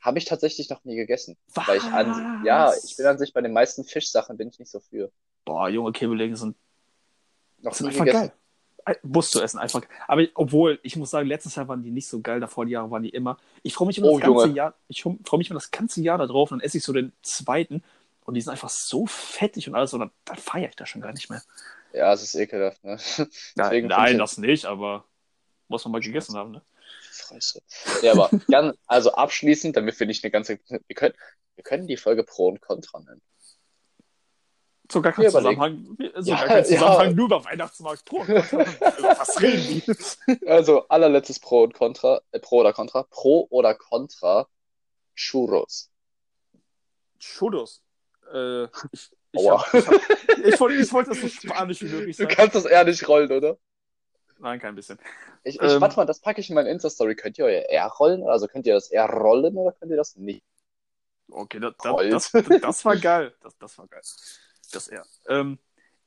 [0.00, 1.36] habe ich tatsächlich noch nie gegessen.
[1.54, 1.68] Was?
[1.68, 4.70] Weil ich an, ja, ich bin an sich bei den meisten Fischsachen bin ich nicht
[4.70, 5.10] so für.
[5.44, 6.56] Boah, junge Kibbelinge sind,
[7.58, 8.28] Noch sind nie gegessen.
[8.28, 8.32] geil.
[8.88, 9.82] Äh, Musst du essen, einfach.
[10.06, 12.90] Aber obwohl, ich muss sagen, letztes Jahr waren die nicht so geil, davor die Jahre
[12.90, 13.36] waren die immer.
[13.62, 14.56] Ich freue mich immer Oh, das ganze Junge.
[14.56, 16.92] Jahr, ich freue mich immer das ganze Jahr da drauf und dann esse ich so
[16.92, 17.82] den zweiten
[18.24, 21.00] und die sind einfach so fettig und alles und dann, dann feiere ich das schon
[21.02, 21.42] gar nicht mehr.
[21.92, 22.96] Ja, es ist ekelhaft, ne?
[23.56, 25.04] Deswegen Nein, ich- das nicht, aber
[25.68, 26.62] muss man mal gegessen haben, ne?
[27.10, 27.62] Fresse.
[28.02, 31.14] Ja, aber ganz, also abschließend, damit wir nicht eine ganze, wir können,
[31.56, 33.20] wir können die Folge Pro und Contra nennen.
[34.90, 35.26] So gar kein.
[35.30, 36.64] Zusammenhang, so Ja, gar kein ja.
[36.64, 38.04] Zusammenhang, nur über Weihnachtsmarkt.
[38.06, 38.58] Pro und Contra.
[39.18, 39.82] Was reden
[40.26, 40.46] die?
[40.46, 44.48] Also allerletztes Pro und Contra, äh, Pro oder Contra, Pro oder Contra
[45.14, 45.90] Churros.
[47.18, 47.82] Churros.
[48.32, 49.60] Äh, ich, ich, Aua.
[49.62, 49.94] hab, ich, hab,
[50.44, 52.34] ich, wollte, ich wollte das so spanisch wie möglich Du sagen.
[52.34, 53.58] kannst das eher nicht rollen, oder?
[54.38, 54.98] Nein, kein bisschen.
[55.42, 55.80] Ich, ich Ähm.
[55.80, 57.16] warte mal, das packe ich in meine Insta-Story.
[57.16, 58.22] Könnt ihr euer R rollen?
[58.26, 60.44] Also könnt ihr das R rollen oder könnt ihr das nicht?
[61.30, 62.12] Okay, das, das, Rollt.
[62.12, 63.34] das, das war geil.
[63.42, 64.00] Das, das war geil.
[64.72, 65.04] Das eher.
[65.28, 65.58] Ähm,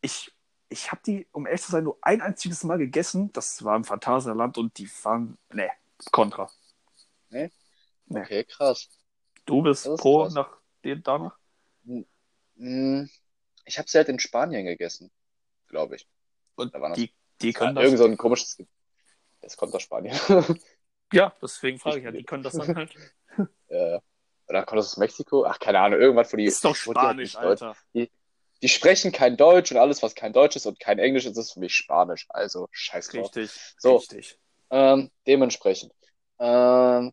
[0.01, 0.31] ich
[0.69, 3.31] ich habe die, um ehrlich zu sein, nur ein einziges Mal gegessen.
[3.33, 5.69] Das war im Phantasialand und die waren, ne,
[6.11, 6.49] Contra.
[7.29, 7.51] Nee.
[8.09, 8.89] Okay, krass.
[9.45, 10.33] Du bist pro krass.
[10.33, 11.37] nach den danach?
[11.83, 13.09] Hm,
[13.65, 15.11] ich habe sie halt in Spanien gegessen,
[15.67, 16.07] glaube ich.
[16.55, 17.83] Und Da war das- die, die Ja, können das.
[17.83, 18.57] irgend so ein komisches.
[19.41, 20.17] Das kommt aus Spanien.
[21.13, 22.95] Ja, deswegen frage ich ja, die können das dann halt.
[23.67, 23.99] äh,
[24.47, 25.45] oder kommt das aus Mexiko?
[25.45, 26.45] Ach, keine Ahnung, irgendwas, wo die.
[26.45, 27.75] Ist doch wo die halt Spanisch, Alter.
[27.93, 28.09] Die
[28.69, 31.59] sprechen kein Deutsch und alles, was kein Deutsch ist und kein Englisch ist, ist für
[31.59, 32.25] mich Spanisch.
[32.29, 33.25] Also, scheiß drauf.
[33.35, 33.51] Richtig.
[33.77, 33.95] So.
[33.97, 34.37] Richtig.
[34.69, 35.91] Ähm, dementsprechend.
[36.39, 37.11] Ähm,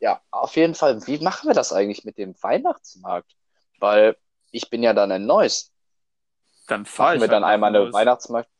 [0.00, 1.04] ja, auf jeden Fall.
[1.06, 3.34] Wie machen wir das eigentlich mit dem Weihnachtsmarkt?
[3.80, 4.16] Weil
[4.50, 5.72] ich bin ja dann in Neuss.
[6.66, 7.94] Dann fahre Machen ich wir dann halt einmal nach eine Neuss.
[7.94, 8.50] Weihnachtsmarkt.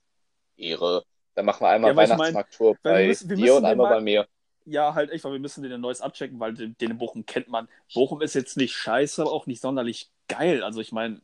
[0.57, 1.05] Ehre.
[1.35, 4.27] Dann machen wir einmal Ja, Weihnachtsmarkt-Tour bei müssen- dir und einmal mal- bei mir.
[4.65, 7.25] Ja, halt echt, weil wir müssen den in Neuss abchecken, weil den, den in Bochum
[7.25, 7.69] kennt man.
[7.95, 10.63] Bochum ist jetzt nicht scheiße, aber auch nicht sonderlich geil.
[10.63, 11.23] Also ich meine,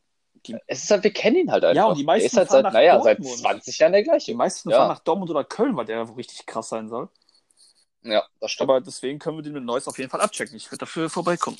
[0.67, 1.75] Es ist halt, wir kennen ihn halt einfach.
[1.75, 3.39] Ja, und die meisten der ist halt fahren seit, nach naja, seit Dortmund.
[3.39, 4.35] 20 Jahren der die gleiche.
[4.35, 4.77] meisten Ja.
[4.77, 7.09] fahren nach Dortmund oder Köln, weil der richtig krass sein soll.
[8.03, 8.69] Ja, das stimmt.
[8.69, 10.55] Aber deswegen können wir den mit Neuss auf jeden Fall abchecken.
[10.55, 11.57] Ich werde dafür vorbeikommen.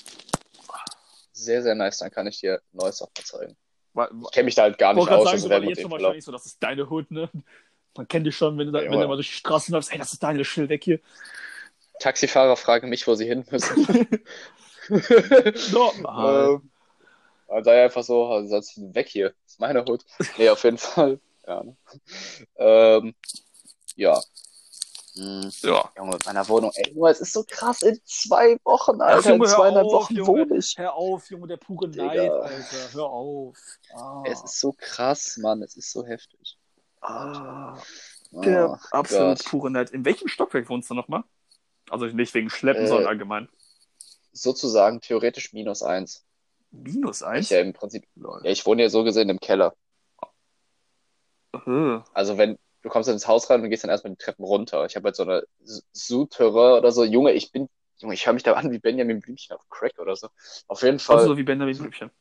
[1.33, 1.97] Sehr, sehr nice.
[1.97, 3.57] Dann kann ich dir Neues auch mal zeigen.
[3.93, 5.23] Weil, Ich kenne mich da halt gar ich nicht aus.
[5.23, 7.29] sagen, Also so, weil jetzt wahrscheinlich so, das ist deine Hut, ne?
[7.97, 9.91] Man kennt dich schon, wenn du, da, Ja, wenn du mal durch die Straße läufst,
[9.91, 10.99] ey, das ist Daniel Schill weg hier.
[11.99, 14.07] Taxifahrer fragen mich, wo sie hin müssen.
[15.71, 16.49] Normal.
[16.61, 16.71] ähm,
[17.63, 19.29] sei einfach so, also sonst weg hier.
[19.43, 20.03] Das ist meine Hut.
[20.37, 21.19] Nee, auf jeden Fall.
[21.47, 21.63] Ja.
[21.63, 21.75] ne?
[22.57, 23.15] Ähm,
[23.95, 24.19] ja.
[25.15, 25.89] Hm, ja.
[25.97, 26.71] Junge, mit meiner Wohnung.
[26.75, 27.81] Ey, Junge, es ist so krass.
[27.83, 29.29] In zwei Wochen, Alter.
[29.31, 30.27] Junge, in zweieinhalb auf, Wochen Junge.
[30.27, 30.77] wohne ich.
[30.77, 31.87] Hör auf, Junge, der pure.
[31.87, 32.93] Neid, Alter.
[32.93, 33.57] Hör auf.
[33.93, 34.23] Ah.
[34.25, 35.61] Es ist so krass, Mann.
[35.61, 36.57] Es ist so heftig.
[37.01, 37.77] ah.
[38.31, 39.45] Oh, Der absolut Gott.
[39.49, 39.91] pure Neid.
[39.91, 41.23] In welchem Stockwerk wohnst du nochmal?
[41.89, 43.47] Also nicht wegen Schleppen, Äh, sondern allgemein.
[44.33, 46.24] Sozusagen theoretisch minus eins.
[46.83, 47.49] Minus Ich eins?
[47.49, 48.41] ja im Prinzip, Lol.
[48.43, 49.75] ja, ich wohne ja so gesehen im Keller.
[51.53, 51.99] Äh.
[52.13, 54.85] Also wenn du kommst ins Haus rein und gehst dann erstmal die Treppen runter.
[54.85, 55.43] Ich habe halt so eine
[55.91, 57.03] Souterrain oder so.
[57.03, 60.15] Junge, ich bin, Junge, ich höre mich da an wie Benjamin Blümchen auf Crack oder
[60.15, 60.29] so.
[60.67, 62.11] Auf jeden Fall, Also so wie Benjamin Blümchen.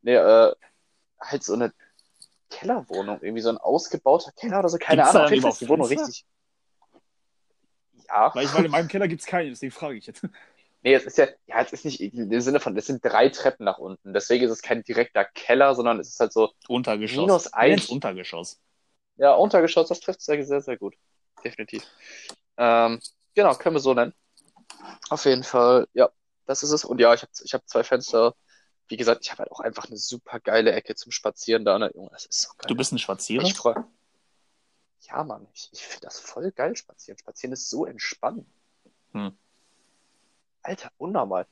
[0.00, 0.54] nee, äh,
[1.20, 1.74] halt so eine
[2.48, 4.78] Kellerwohnung, irgendwie so ein ausgebauter Keller oder so.
[4.78, 6.24] Keine Gibt's da Ahnung, Fall ist die Wohnung richtig.
[8.08, 10.26] Ja, Weil, ich, weil in meinem Keller gibt's keinen, deswegen frage ich jetzt.
[10.86, 13.64] Nee, es ist ja, ja, es ist nicht im Sinne von, es sind drei Treppen
[13.64, 14.14] nach unten.
[14.14, 17.16] Deswegen ist es kein direkter Keller, sondern es ist halt so, Untergeschoss.
[17.16, 17.86] Minus eins.
[17.86, 18.60] Untergeschoss.
[19.16, 20.94] Ja, Untergeschoss, das trifft sehr, sehr, sehr gut.
[21.42, 21.82] Definitiv.
[22.56, 23.00] Ähm,
[23.34, 24.14] genau, können wir so nennen.
[25.10, 26.08] Auf jeden Fall, ja,
[26.44, 26.84] das ist es.
[26.84, 28.36] Und ja, ich habe ich hab zwei Fenster.
[28.86, 31.80] Wie gesagt, ich habe halt auch einfach eine super geile Ecke zum Spazieren da.
[31.80, 31.90] Ne?
[31.96, 32.68] Junge, das ist so geil.
[32.68, 33.42] Du bist ein Spazierer?
[33.42, 33.74] Ich freu...
[35.00, 37.18] Ja, Mann, ich, ich finde das voll geil, spazieren.
[37.18, 38.46] Spazieren ist so entspannend.
[39.12, 39.36] Hm.
[40.66, 41.46] Alter, unnormal.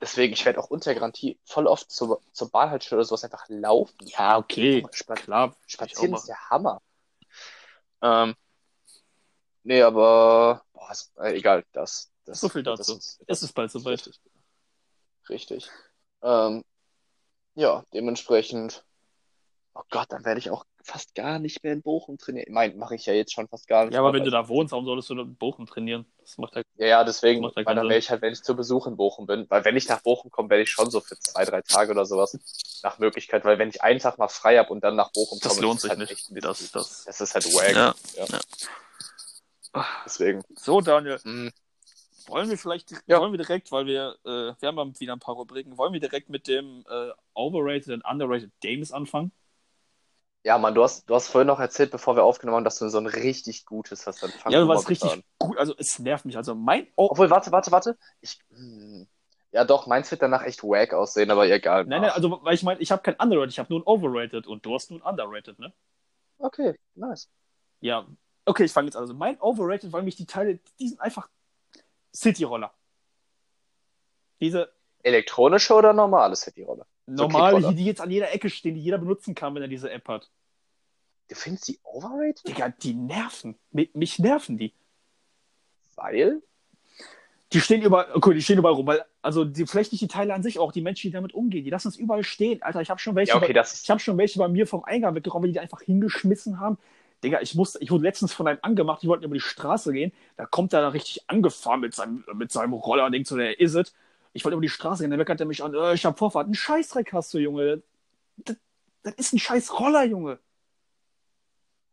[0.00, 3.94] Deswegen, ich werde auch unter Garantie voll oft zur, zur Bahnhaltestelle oder sowas einfach laufen.
[4.06, 4.86] Ja, okay.
[4.92, 5.56] Spa Klar.
[5.66, 6.82] Spazieren ist der Hammer.
[8.02, 8.34] Ähm,
[9.62, 12.40] nee, aber boah, ist, äh, egal, das, das.
[12.40, 12.96] So viel das dazu.
[12.96, 13.92] ist- Es ist bald soweit.
[14.06, 14.20] Richtig.
[15.28, 15.70] Richtig.
[16.22, 16.64] Ähm,
[17.54, 18.84] ja, dementsprechend
[19.72, 22.46] Oh Gott, dann werde ich auch fast gar nicht mehr in Bochum trainieren.
[22.48, 23.94] Ich meine, mache ich ja jetzt schon fast gar nicht.
[23.94, 26.06] Ja, aber wenn du da wohnst, warum solltest du in Bochum trainieren?
[26.18, 26.62] Das macht ja.
[26.76, 29.26] Ja, ja, deswegen, Macht weil dann wäre ich halt, wenn ich zu Besuch in Bochum
[29.26, 31.92] bin, weil wenn ich nach Bochum komme, werde ich schon so für zwei, drei Tage
[31.92, 32.38] oder sowas
[32.82, 35.54] nach Möglichkeit, weil wenn ich einen Tag mal frei habe und dann nach Bochum komme,
[35.54, 36.30] Das lohnt sich halt nicht.
[36.42, 37.04] Das, das.
[37.04, 37.74] das ist halt wack.
[37.74, 37.94] Ja.
[38.16, 38.26] Ja.
[39.74, 39.86] Ja.
[40.04, 40.42] Deswegen.
[40.56, 41.50] So, Daniel, mh,
[42.26, 43.20] wollen wir vielleicht, Ja.
[43.20, 46.28] wollen wir direkt, weil wir, äh, wir haben wieder ein paar Rubriken, wollen wir direkt
[46.28, 49.32] mit dem äh, Overrated und Underrated Games anfangen?
[50.42, 52.88] Ja, Mann, du hast, du hast vorhin noch erzählt, bevor wir aufgenommen haben, dass du
[52.88, 54.22] so ein richtig gutes hast.
[54.22, 55.22] Dann ja, du warst richtig an.
[55.38, 55.58] gut.
[55.58, 56.36] Also, es nervt mich.
[56.36, 56.86] Also, mein.
[56.96, 57.98] Oh, Obwohl, warte, warte, warte.
[58.22, 59.06] Ich, hm,
[59.52, 61.84] ja, doch, meins wird danach echt wack aussehen, aber egal.
[61.84, 64.46] nein, nein, also, weil ich meine, ich habe kein Underrated, ich habe nur ein Overrated
[64.46, 65.74] und du hast nur ein Underrated, ne?
[66.38, 67.28] Okay, nice.
[67.80, 68.06] Ja,
[68.46, 69.02] okay, ich fange jetzt an.
[69.02, 71.28] Also, mein Overrated, weil mich die Teile, die sind einfach
[72.14, 72.72] City-Roller.
[74.40, 74.72] Diese
[75.02, 76.86] Elektronische oder normale City-Rolle?
[77.14, 77.76] Normale, Kickroller.
[77.76, 80.30] die jetzt an jeder Ecke stehen, die jeder benutzen kann, wenn er diese App hat.
[81.28, 82.46] Du findest die overrated?
[82.48, 83.56] Digga, die nerven.
[83.72, 84.72] Mi- Mich nerven die.
[85.96, 86.42] Weil?
[87.52, 90.34] Die stehen überall, okay, die stehen überall rum, weil, also die, vielleicht nicht die Teile
[90.34, 92.62] an sich, auch die Menschen, die damit umgehen, die lassen es überall stehen.
[92.62, 93.82] Alter, ich habe schon welche, Ja, okay, bei, ist.
[93.82, 96.78] ich habe schon welche bei mir vom Eingang weggeräumt, die die einfach hingeschmissen haben.
[97.24, 100.12] Digga, ich musste, ich wurde letztens von einem angemacht, die wollten über die Straße gehen,
[100.36, 103.58] da kommt er da richtig angefahren mit seinem, mit seinem Roller und denkt so, der
[103.60, 103.92] is it.
[104.32, 106.48] Ich wollte über die Straße gehen, dann meckert er mich an, äh, ich hab Vorfahrt.
[106.48, 107.82] Ein Scheißdreck hast du, Junge.
[108.36, 108.56] Das,
[109.02, 110.38] das ist ein scheiß Roller, Junge.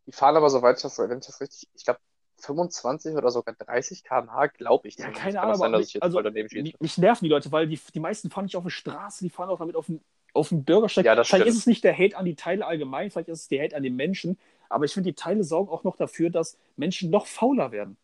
[0.06, 2.00] Die fahren aber, soweit ich das, wenn ich das richtig, ich glaube,
[2.40, 4.98] 25 oder sogar 30 km/h, glaube ich.
[4.98, 7.80] Ja, keine Ahnung, aber dass ich jetzt also, mich, mich nerven die Leute, weil die,
[7.94, 10.02] die meisten fahren nicht auf der Straße, die fahren auch damit auf dem,
[10.34, 11.06] auf dem Bürgersteig.
[11.06, 11.56] Ja, das vielleicht stimmt.
[11.56, 13.84] ist es nicht der Hate an die Teile allgemein, vielleicht ist es der Hate an
[13.84, 14.38] den Menschen,
[14.70, 17.98] aber ich finde, die Teile sorgen auch noch dafür, dass Menschen noch fauler werden.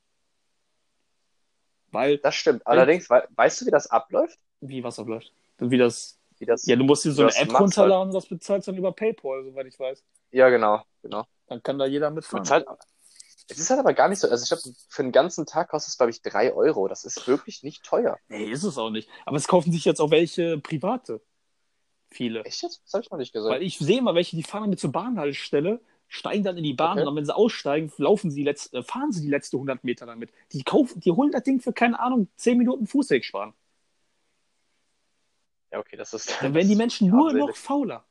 [1.94, 2.66] Weil, Das stimmt.
[2.68, 4.40] Allerdings, wei- weißt du, wie das abläuft?
[4.62, 5.32] wie was abläuft.
[5.60, 6.18] Wie das.
[6.40, 8.76] Wie das, Ja, du musst dir so eine App macht's runterladen und das bezahlst dann
[8.78, 10.04] über PayPal, soweit ich weiß.
[10.32, 11.26] ja, genau, genau.
[11.48, 12.44] Dann kann da jeder mitfahren.
[12.44, 12.68] bezahlst-
[13.50, 15.92] es ist halt aber gar nicht so, also ich glaube, für einen ganzen Tag kostet
[15.92, 16.88] es, glaube ich, 3 Euro.
[16.88, 18.18] Das ist wirklich nicht teuer.
[18.30, 19.10] Nee, ist es auch nicht.
[19.26, 21.22] Aber es kaufen sich jetzt auch welche Private.
[22.10, 22.44] Viele.
[22.46, 22.82] Echt jetzt?
[22.86, 23.52] Das habe ich noch nicht gesehen.
[23.52, 25.82] Weil ich sehe mal welche, die fahren damit zur Bahnhaltestelle,
[26.14, 27.00] steigen dann in die Bahn Okay.
[27.02, 30.06] und dann, wenn sie aussteigen, laufen sie letzt, äh, fahren sie die letzte 100 Meter
[30.06, 30.32] damit.
[30.52, 33.54] Die kaufen, die holen das Ding für, keine Ahnung, 10 Minuten Fußweg sparen.
[35.72, 36.30] ja, okay, das ist.
[36.42, 37.48] Dann das werden die Menschen nur armselig.
[37.48, 38.06] noch fauler.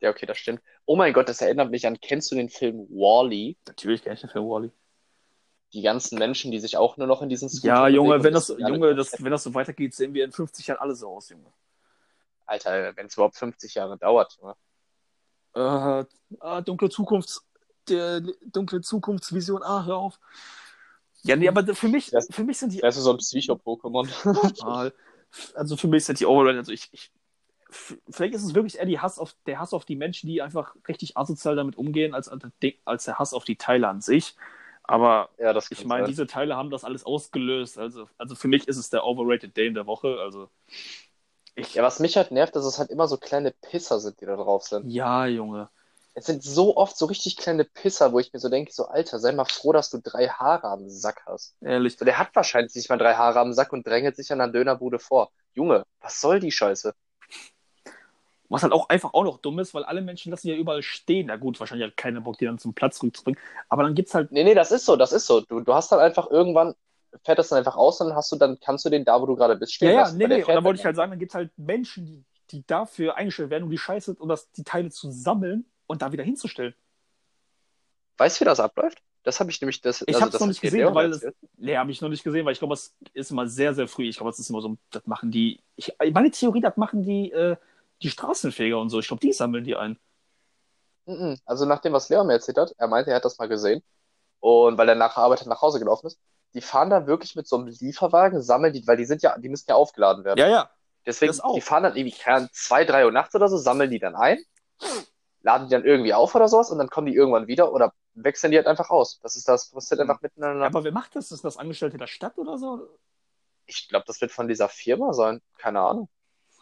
[0.00, 0.60] Ja, okay, das stimmt.
[0.84, 3.56] Oh mein Gott, das erinnert mich an, kennst du den Film Wall-E?
[3.66, 4.70] Natürlich kenne ich den Film Wally.
[5.72, 8.48] Die ganzen Menschen, die sich auch nur noch in diesen Scooter Ja, Junge, wenn das-
[8.56, 11.52] Junge, das, wenn das so weitergeht, sehen wir in 50 Jahren alle so aus, Junge.
[12.44, 14.54] Alter, wenn es überhaupt 50 Jahre dauert, Junge.
[15.56, 16.04] Äh,
[16.40, 17.44] ah, dunkle Zukunfts,
[17.88, 20.18] der dunkle Zukunftsvision, ah, hör auf.
[21.22, 24.92] Ja, nee, aber für mich, Das- für mich sind die Wärst du so ein Psycho-Pokémon?
[25.54, 27.10] Also für mich sind die Overrated, also ich, ich
[28.08, 30.76] vielleicht ist es wirklich eher die Hass auf, der Hass auf die Menschen, die einfach
[30.88, 32.30] richtig asozial damit umgehen, als,
[32.84, 34.36] als der Hass auf die Teile an sich.
[34.84, 37.76] Aber ja, das ich meine, diese Teile haben das alles ausgelöst.
[37.76, 40.18] Also, also für mich ist es der Overrated Day in der Woche.
[40.20, 40.48] Also
[41.56, 44.26] ich, Ja, was mich halt nervt, dass es halt immer so kleine Pisser sind, die
[44.26, 44.88] da drauf sind.
[44.96, 45.70] ja, Junge.
[46.14, 49.18] Es sind so oft so richtig kleine Pisser, wo ich mir so denke, so Alter,
[49.20, 51.56] sei mal froh, dass du drei Haare am Sack hast.
[51.60, 51.98] Ehrlich.
[51.98, 54.48] So, der hat wahrscheinlich nicht mal drei Haare am Sack und drängelt sich an der
[54.48, 55.32] Dönerbude vor.
[55.54, 56.94] Junge, was soll die Scheiße?
[58.48, 61.26] Was halt auch einfach auch noch dumm ist, weil alle Menschen lassen ja überall stehen.
[61.26, 63.40] Na gut, wahrscheinlich hat keiner Bock, die dann zum Platz zurückzubringen.
[63.68, 65.40] Aber dann gibt's halt Nee, nee, das ist so, das ist so.
[65.40, 66.74] Du, du hast dann einfach irgendwann,
[67.24, 69.26] fährt das dann einfach aus und dann hast du, dann kannst du den da, wo
[69.26, 70.18] du gerade bist, stehen Ja, ja, lassen.
[70.18, 70.44] nee, weil der nee.
[70.44, 73.50] Und dann wollte ich halt sagen, dann gibt es halt Menschen, die, die dafür eingestellt
[73.50, 76.74] werden, um die Scheiße und das, die Teile zu sammeln und da wieder hinzustellen.
[78.18, 79.02] Weißt du, wie das abläuft?
[79.22, 81.26] Das habe ich nämlich, das, Ich also hab's das noch nicht gesehen, weil das,
[81.56, 84.04] nee, habe ich noch nicht gesehen, weil ich glaube, es ist immer sehr, sehr früh.
[84.08, 87.32] Ich glaube, es ist immer so, das machen die, ich, meine Theorie, das machen die,
[87.32, 87.56] äh,
[88.02, 89.00] die Straßenfeger und so.
[89.00, 89.98] Ich glaube, die sammeln die ein.
[91.44, 93.82] Also nach dem, was Leon mir erzählt hat, er meinte, er hat das mal gesehen.
[94.40, 96.20] Und weil er nach der Arbeit nach Hause gelaufen ist,
[96.54, 99.48] die fahren da wirklich mit so einem Lieferwagen, sammeln die, weil die sind ja, die
[99.48, 100.38] müssen ja aufgeladen werden.
[100.38, 100.70] Ja, ja.
[101.04, 102.16] Deswegen, die fahren dann irgendwie,
[102.52, 104.38] zwei, drei Uhr nachts oder so, sammeln die dann ein,
[105.42, 108.50] laden die dann irgendwie auf oder sowas und dann kommen die irgendwann wieder oder wechseln
[108.50, 109.20] die halt einfach aus.
[109.20, 110.66] Das ist das, was halt einfach miteinander.
[110.66, 111.30] Aber wer macht das?
[111.30, 112.88] Ist das Angestellte der Stadt oder so?
[113.66, 115.40] Ich glaube, das wird von dieser Firma sein.
[115.58, 116.08] Keine Ahnung.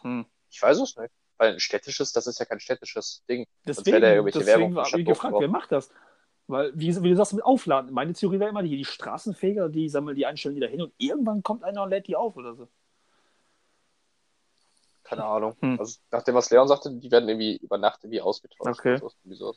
[0.01, 0.25] Hm.
[0.49, 1.11] Ich weiß es nicht.
[1.37, 3.45] Weil ein städtisches, das ist ja kein städtisches Ding.
[3.65, 5.89] Deswegen, wäre da irgendwelche deswegen Werbung war gefragt, wer macht das?
[6.47, 7.91] Weil, wie, wie du sagst, mit Aufladen.
[7.91, 10.93] Meine Theorie wäre immer, die, die Straßenfeger, die sammeln die einstellen die da hin und
[10.97, 12.67] irgendwann kommt einer und lädt die auf oder so.
[15.03, 15.55] Keine Ahnung.
[15.61, 15.79] Hm.
[15.79, 18.79] Also, nach dem, was Leon sagte, die werden irgendwie über Nacht irgendwie ausgetauscht.
[18.79, 18.99] Okay.
[19.31, 19.55] so.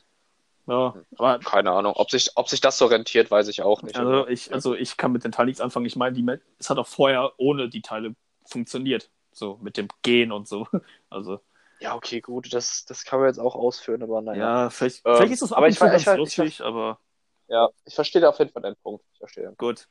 [0.67, 1.05] Ja, Hm.
[1.17, 1.93] aber Keine Ahnung.
[1.95, 3.97] Ob sich, ob sich das so rentiert, weiß ich auch nicht.
[3.97, 5.85] also ich, also ich kann mit den Teilen nichts anfangen.
[5.87, 6.25] Ich meine, die,
[6.59, 9.09] es hat auch vorher ohne die Teile funktioniert.
[9.31, 10.67] So mit dem Gehen und so.
[11.09, 11.39] Also
[11.79, 14.39] Ja, okay, gut, das, das kann man jetzt auch ausführen, aber naja.
[14.39, 16.99] Ja, vielleicht, Ähm, vielleicht ist das ab aber ich ganz ich lustig, aber
[17.47, 19.03] Ja, ich verstehe auf jeden Fall deinen Punkt.
[19.13, 19.57] Ich verstehe den.
[19.57, 19.87] gut.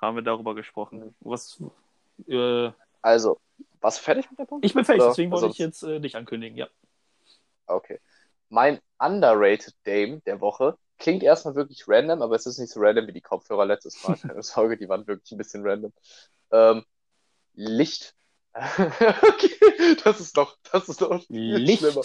[0.00, 1.00] Haben wir darüber gesprochen.
[1.00, 1.14] Mhm.
[1.20, 1.60] Was,
[2.28, 2.70] äh,
[3.02, 3.40] Also,
[3.80, 4.66] warst du fertig mit dem Punkt?
[4.66, 6.68] ich bin fertig, Oder deswegen wollte sonst- ich jetzt äh, dich ankündigen, ja.
[7.66, 7.98] Okay.
[8.48, 13.06] Mein underrated Dame der Woche klingt erstmal wirklich random, aber es ist nicht so random
[13.06, 14.16] wie die Kopfhörer letztes Mal.
[14.26, 15.92] Keine Sorge, die waren wirklich ein bisschen random.
[16.52, 16.84] Ähm,
[17.54, 18.14] Licht.
[18.78, 21.80] okay, das ist doch, das ist doch Licht.
[21.80, 22.02] schlimmer.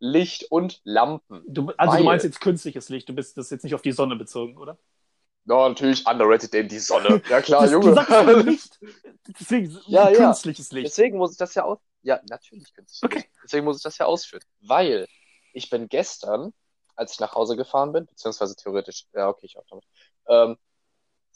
[0.00, 1.42] Licht und Lampen.
[1.48, 3.92] Du, also Weil- du meinst jetzt künstliches Licht, du bist das jetzt nicht auf die
[3.92, 4.78] Sonne bezogen, oder?
[5.46, 7.22] Ja, natürlich underrated Dame, die Sonne.
[7.28, 7.86] Ja klar, Das- Junge.
[7.86, 8.78] Du sagst Licht.
[9.40, 10.16] Deswegen Ja, ja.
[10.18, 10.86] künstliches Licht.
[10.86, 11.78] Deswegen muss ich das ja aus.
[12.02, 13.02] Ja, natürlich künstlich.
[13.02, 13.24] Okay.
[13.42, 14.42] Deswegen muss ich das ja ausführen.
[14.60, 15.08] Weil
[15.52, 16.52] ich bin gestern,
[16.94, 19.84] als ich nach Hause gefahren bin, beziehungsweise theoretisch, ja, okay, ich auch damit,
[20.28, 20.56] ähm,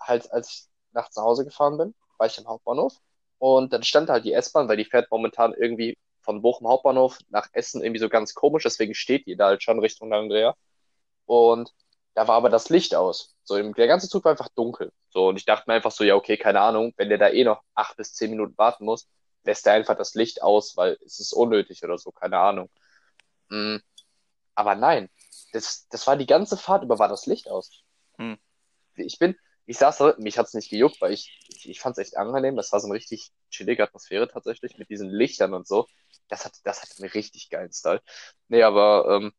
[0.00, 2.94] halt, als ich nachts nach Hause gefahren bin, war ich am Hauptbahnhof
[3.42, 7.48] und dann stand halt die S-Bahn, weil die fährt momentan irgendwie von Bochum Hauptbahnhof nach
[7.52, 10.54] Essen irgendwie so ganz komisch, deswegen steht die da halt schon Richtung Langendreher.
[11.26, 11.72] Und
[12.14, 13.34] da war aber das Licht aus.
[13.42, 14.92] So, der ganze Zug war einfach dunkel.
[15.08, 17.42] So, und ich dachte mir einfach so, ja, okay, keine Ahnung, wenn der da eh
[17.42, 19.08] noch acht bis zehn Minuten warten muss,
[19.42, 22.70] lässt er einfach das Licht aus, weil es ist unnötig oder so, keine Ahnung.
[23.48, 23.78] Mm,
[24.54, 25.10] aber nein,
[25.52, 27.82] das, das war die ganze Fahrt über war das Licht aus.
[28.18, 28.38] Hm.
[28.94, 29.34] Ich bin,
[29.66, 32.56] ich saß da, mich hat's nicht gejuckt, weil ich, ich, ich fand's echt angenehm.
[32.56, 35.86] Das war so eine richtig chillige Atmosphäre tatsächlich mit diesen Lichtern und so.
[36.28, 38.00] Das hat, das hat einen richtig geilen Style.
[38.48, 39.32] Nee, aber ähm,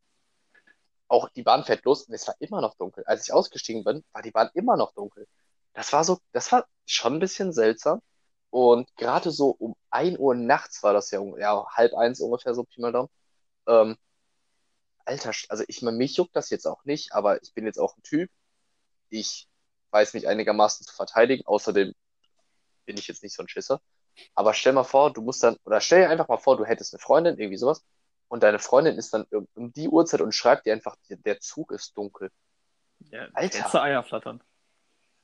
[1.07, 3.03] auch die Bahn fährt los und es war immer noch dunkel.
[3.05, 5.27] Als ich ausgestiegen bin, war die Bahn immer noch dunkel.
[5.73, 8.01] Das war so, das war schon ein bisschen seltsam.
[8.49, 12.63] Und gerade so um ein Uhr nachts war das ja, ja halb eins ungefähr, so
[12.63, 13.09] Pi mal Daumen.
[13.67, 13.97] Ähm,
[15.05, 17.97] Alter, also ich meine, mich juckt das jetzt auch nicht, aber ich bin jetzt auch
[17.97, 18.29] ein Typ.
[19.09, 19.47] Ich
[19.93, 21.45] weiß mich einigermaßen zu verteidigen.
[21.45, 21.93] Außerdem
[22.86, 23.82] bin ich jetzt nicht so ein Schisser.
[24.36, 26.93] Aber stell mal vor, du musst dann, oder stell dir einfach mal vor, du hättest
[26.93, 27.84] eine Freundin, irgendwie sowas,
[28.27, 29.25] und deine Freundin ist dann
[29.56, 32.32] um, die Uhrzeit und schreibt dir einfach, der- Zug ist dunkel.
[33.12, 33.82] Ja, Alter.
[33.82, 34.43] Eier flattern.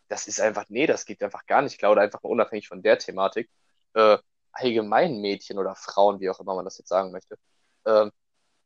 [0.08, 1.74] Das ist einfach, nee, das geht einfach gar nicht.
[1.74, 3.50] Ich glaube, einfach mal unabhängig von der Thematik,
[3.94, 4.18] äh,
[4.52, 7.38] allgemein Mädchen oder Frauen, wie auch immer man das jetzt sagen möchte.
[7.86, 8.12] Ähm,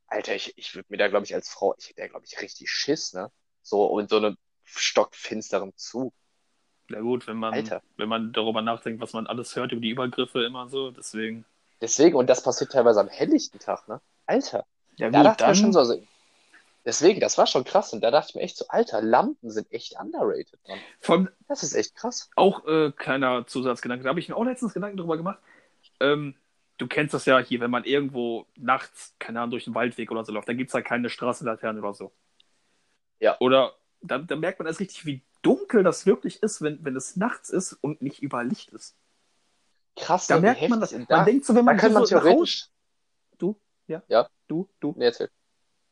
[0.07, 2.41] Alter, ich, ich würde mir da, glaube ich, als Frau, ich hätte da, glaube ich,
[2.41, 3.31] richtig Schiss, ne?
[3.61, 4.37] So in so einem
[4.79, 6.13] stockfinsteren Zug.
[6.89, 7.81] Ja gut, wenn man, Alter.
[7.97, 11.45] wenn man darüber nachdenkt, was man alles hört über die Übergriffe immer so, deswegen.
[11.81, 14.01] Deswegen, und das passiert teilweise am helllichten Tag, ne?
[14.25, 14.65] Alter.
[14.95, 16.01] Ja Da dachte ich mir schon so, also,
[16.85, 17.93] deswegen, das war schon krass.
[17.93, 20.79] Und da dachte ich mir echt so, Alter, Lampen sind echt underrated, Mann.
[20.99, 22.29] Von Das ist echt krass.
[22.35, 25.39] auch äh, kleiner Zusatzgedanke, da habe ich mir auch letztens Gedanken drüber gemacht.
[25.99, 26.35] Ähm,
[26.77, 30.23] du kennst das ja hier, wenn man irgendwo nachts, keine Ahnung, durch den Waldweg oder
[30.23, 32.11] so läuft, da gibt es halt keine Straßenlaterne oder so.
[33.19, 33.37] Ja.
[33.39, 37.15] Oder da, da merkt man erst richtig, wie dunkel das wirklich ist, wenn, wenn es
[37.15, 38.95] nachts ist und nicht überall Licht ist.
[39.95, 40.91] Krass, Da merkt man das.
[40.91, 42.69] Man Da, denkt so, wenn da man könnte man so Hause, theoretisch,
[43.37, 44.01] Du, ja.
[44.07, 44.29] Ja.
[44.47, 44.93] Du, du.
[44.97, 45.29] nee, erzähl.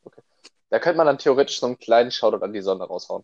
[0.03, 0.21] Okay.
[0.69, 3.23] Da könnte man dann theoretisch so einen kleinen Shoutout an die Sonne raushauen.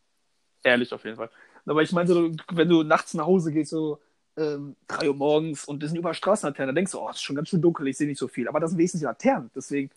[0.64, 1.30] Ehrlich auf jeden Fall.
[1.66, 4.00] Aber ich meine, so, wenn du nachts nach Hause gehst, so
[4.38, 7.24] ähm, 3 Uhr morgens und das sind überall Straßenlaternen, dann denkst du, oh, es ist
[7.24, 8.48] schon ganz schön dunkel, ich sehe nicht so viel.
[8.48, 9.50] Aber das sind wenigstens Laternen.
[9.56, 9.90] Deswegen,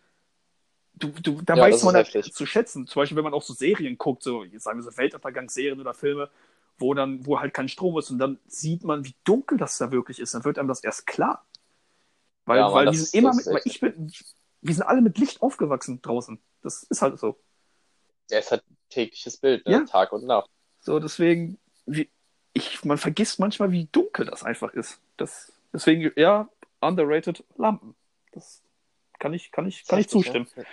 [1.00, 2.32] du, du, da Ja, weiß man heftig.
[2.32, 2.86] zu schätzen.
[2.86, 5.94] Zum Beispiel, wenn man auch so Serien guckt, so, jetzt sagen wir so Weltuntergangsserien oder
[5.94, 6.30] Filme,
[6.78, 9.90] wo dann, wo halt kein Strom ist und dann sieht man, wie dunkel das da
[9.90, 10.34] wirklich ist.
[10.34, 11.44] Dann wird einem das erst klar.
[12.46, 14.12] Weil, Ja, Mann, weil ist- sind immer mit, weil ich bin,
[14.62, 16.40] wir sind alle mit Licht aufgewachsen draußen.
[16.62, 17.38] Das ist halt so.
[18.30, 19.72] Ja, es hat tägliches Bild, ne?
[19.72, 19.80] Ja.
[19.84, 20.48] Tag und Nacht.
[20.80, 22.08] So, deswegen, wie,
[22.52, 25.00] ich, man vergisst manchmal, wie dunkel das einfach ist.
[25.16, 26.48] Das, deswegen, ja,
[26.80, 27.94] underrated Lampen.
[28.32, 28.62] Das
[29.18, 30.48] kann ich, kann ich, kann ich zustimmen.
[30.56, 30.64] ne?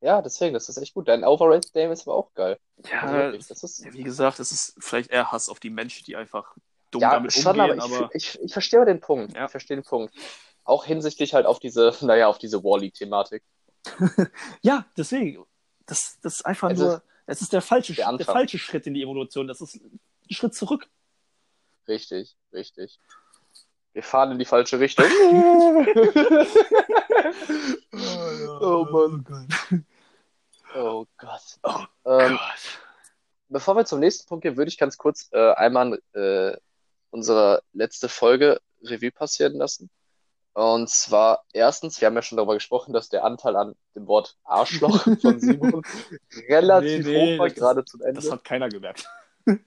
[0.00, 1.08] Ja, deswegen, das ist echt gut.
[1.08, 2.58] Dein Overrated Game ist aber auch geil.
[2.76, 6.04] Also Ja, wirklich, das ist, wie gesagt, es ist vielleicht eher Hass auf die Menschen,
[6.04, 6.54] die einfach
[6.90, 9.34] dumm ja, damit schon, umgehen, aber aber, ich, ich, ich verstehe den Punkt.
[9.34, 9.46] Ja.
[9.46, 10.14] Ich verstehe den Punkt.
[10.64, 13.42] Auch hinsichtlich halt auf diese, naja, auf diese Wall-E-Thematik.
[14.62, 15.44] ja, deswegen,
[15.86, 18.94] das, das ist einfach Also, nur, es ist der falsche, der der, falsche Schritt in
[18.94, 19.48] die Evolution.
[19.48, 20.88] Das ist ein Schritt zurück.
[21.86, 22.98] Richtig, richtig.
[23.92, 25.06] Wir fahren in die falsche Richtung.
[28.60, 29.26] oh Mann.
[30.74, 31.58] Oh Gott.
[31.62, 32.80] Oh Ähm, Gott.
[33.48, 36.56] bevor wir zum nächsten Punkt gehen, würde ich ganz kurz äh, einmal äh,
[37.10, 39.90] unsere letzte Folge Revue passieren lassen.
[40.52, 44.36] Und zwar erstens, wir haben ja schon darüber gesprochen, dass der Anteil an dem Wort
[44.44, 45.82] Arschloch von Simon
[46.48, 48.20] relativ Nee, nee, hoch war, gerade zum Ende.
[48.20, 49.08] Das hat keiner gemerkt.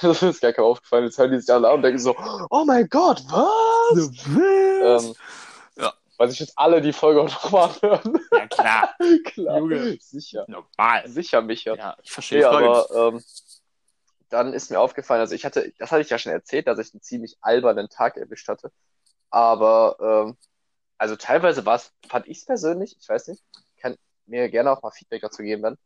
[0.00, 1.04] Das ist gar kein aufgefallen.
[1.04, 2.16] Jetzt hören die sich alle an und denken so,
[2.48, 4.08] oh mein Gott, was?
[5.04, 5.14] Ähm.
[6.16, 8.20] Weil sich jetzt alle die Folge auch nochmal anhören.
[8.32, 8.94] Ja, klar.
[9.24, 9.98] Klar, Junge.
[10.00, 10.44] sicher.
[10.48, 11.08] Normal.
[11.08, 11.74] Sicher, Micha.
[11.74, 13.24] Ja, ich verstehe Nee, aber ähm,
[14.28, 16.92] dann ist mir aufgefallen, also ich hatte, das hatte ich ja schon erzählt, dass ich
[16.92, 18.72] einen ziemlich albernen Tag erwischt hatte.
[19.30, 20.36] Aber ähm,
[20.98, 23.42] also teilweise war es, fand ich es persönlich, ich weiß nicht,
[23.80, 23.96] kann
[24.26, 25.76] mir gerne auch mal Feedback dazu geben dann.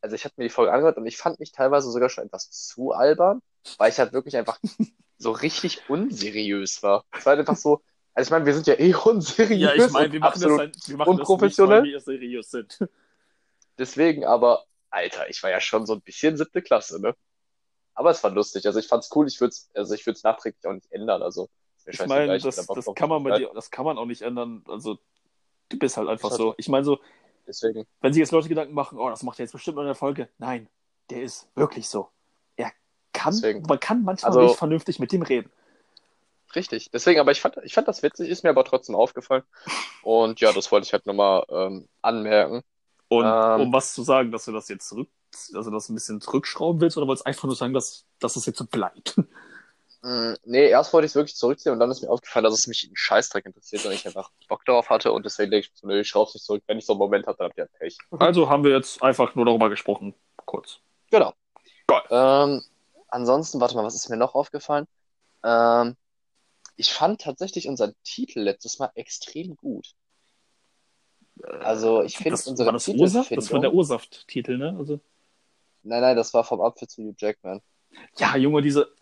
[0.00, 2.50] Also ich habe mir die Folge angehört und ich fand mich teilweise sogar schon etwas
[2.50, 3.40] zu albern,
[3.78, 4.58] weil ich halt wirklich einfach
[5.18, 7.04] so richtig unseriös war.
[7.12, 7.80] Es war einfach so,
[8.14, 9.60] also ich meine, wir sind ja eh unseriös.
[9.60, 11.82] Ja, ich meine, wir machen das halt, wir machen das nicht, unprofessionell.
[11.82, 12.78] weil wir seriös sind.
[13.78, 17.14] Deswegen, aber, Alter, ich war ja schon so ein bisschen siebte Klasse, ne?
[17.94, 18.66] Aber es war lustig.
[18.66, 21.22] Also ich fand's cool, ich würde es, also ich würde es nachträglich auch nicht ändern.
[21.22, 21.48] Also
[21.86, 24.64] Ich meine, das, das kann man dir, das kann man auch nicht ändern.
[24.68, 24.98] Also,
[25.68, 26.54] du bist halt einfach halt so.
[26.56, 26.98] Ich meine so,
[27.46, 27.84] Deswegen.
[28.00, 30.28] wenn sich jetzt Leute Gedanken machen, oh, das macht er jetzt bestimmt in der Folge.
[30.38, 30.68] Nein,
[31.10, 32.08] der ist wirklich so.
[32.56, 32.72] Er
[33.12, 33.62] kann, Deswegen.
[33.62, 35.50] man kann manchmal Also- nicht vernünftig mit dem reden.
[36.54, 36.90] Richtig.
[36.92, 39.42] Deswegen, aber ich fand, ich fand das witzig, ist mir aber trotzdem aufgefallen.
[40.02, 42.62] Und ja, das wollte ich halt nochmal ähm, anmerken.
[43.08, 43.60] Und Ähm.
[43.62, 45.08] um was zu sagen, dass du das jetzt zurück,
[45.54, 48.46] also das ein bisschen zurückschrauben willst, oder wolltest du einfach nur sagen, dass, dass das
[48.46, 49.16] jetzt so bleibt?
[50.02, 52.66] Mm, Nee, erst wollte ich es wirklich zurückziehen und dann ist mir aufgefallen, dass es
[52.66, 55.86] mich einen Scheißdreck interessiert und ich einfach Bock darauf hatte und deswegen denke ich so,
[55.86, 56.62] nö, ich schraub's nicht zurück.
[56.66, 57.96] Wenn ich so einen Moment habe, dann habt ihr halt Pech.
[58.10, 60.78] Also haben wir jetzt einfach nur darüber gesprochen, kurz.
[61.10, 61.32] Genau.
[61.86, 62.02] Geil.
[62.10, 62.62] Ähm,
[63.08, 64.86] ansonsten, warte mal, was ist mir noch aufgefallen?
[65.42, 65.96] Ähm,
[66.76, 69.94] ich fand tatsächlich unseren Titel letztes Mal extrem gut.
[71.60, 73.36] Also, ich finde das, unsere war das Ursaft?
[73.36, 73.74] Das war der.
[73.74, 74.76] Ursaft-Titel, ne?
[74.78, 75.00] Also,
[75.84, 77.60] Nein, nein, das war vom Apfel zu Hugh Jackman.
[78.16, 78.92] ja, Junge, diese,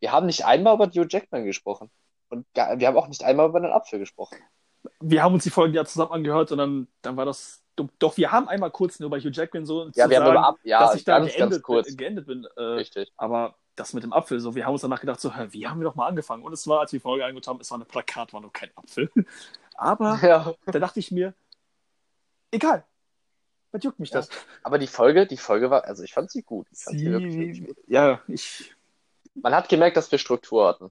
[0.00, 1.90] Wir haben nicht einmal über Hugh Jackman gesprochen.
[2.28, 4.38] Und gar, wir haben auch nicht einmal über den Apfel gesprochen.
[5.00, 7.62] wir haben uns die Folgen ja zusammen angehört und dann, dann war das.
[7.98, 10.46] Doch, wir haben einmal kurz nur über Hugh Jackman so Ja, wir haben sagen, über
[10.46, 11.96] Ab ja, dass ich da ganz, geendet, ganz kurz.
[11.96, 12.46] Geendet bin.
[12.56, 13.12] Äh, Richtig.
[13.16, 15.80] aber das mit dem Apfel, so, wir haben uns danach gedacht, so, hä, wie haben
[15.80, 16.42] wir doch mal angefangen?
[16.42, 18.52] Und es war, als wir die Folge angehört haben, es war eine Plakat, war nur
[18.52, 19.10] kein Apfel.
[19.74, 20.54] Aber Ja.
[20.66, 21.34] da dachte ich mir,
[22.50, 22.84] egal.
[23.72, 24.18] Was juckt mich Ja.
[24.18, 24.28] das?
[24.62, 26.66] Aber die Folge, die Folge war, also ich fand sie gut.
[26.72, 27.76] Ich fand sie wirklich, wirklich Sie, gut.
[27.86, 28.74] ja, ich,
[29.34, 30.90] Man hat gemerkt, dass wir Struktur hatten.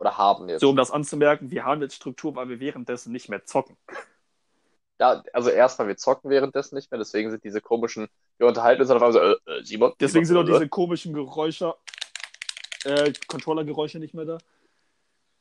[0.00, 0.60] Oder haben jetzt.
[0.60, 3.76] so um das anzumerken, wir haben jetzt Struktur, weil wir währenddessen nicht mehr zocken.
[5.00, 8.08] Ja, also erstmal, wir zocken währenddessen nicht mehr, deswegen sind diese komischen,
[8.38, 9.92] wir unterhalten uns dann auf einmal so, äh, äh, Simon.
[10.00, 11.74] Deswegen sind Simon, auch äh, diese komischen Geräusche,
[12.84, 14.38] äh, Controller-Geräusche nicht mehr da.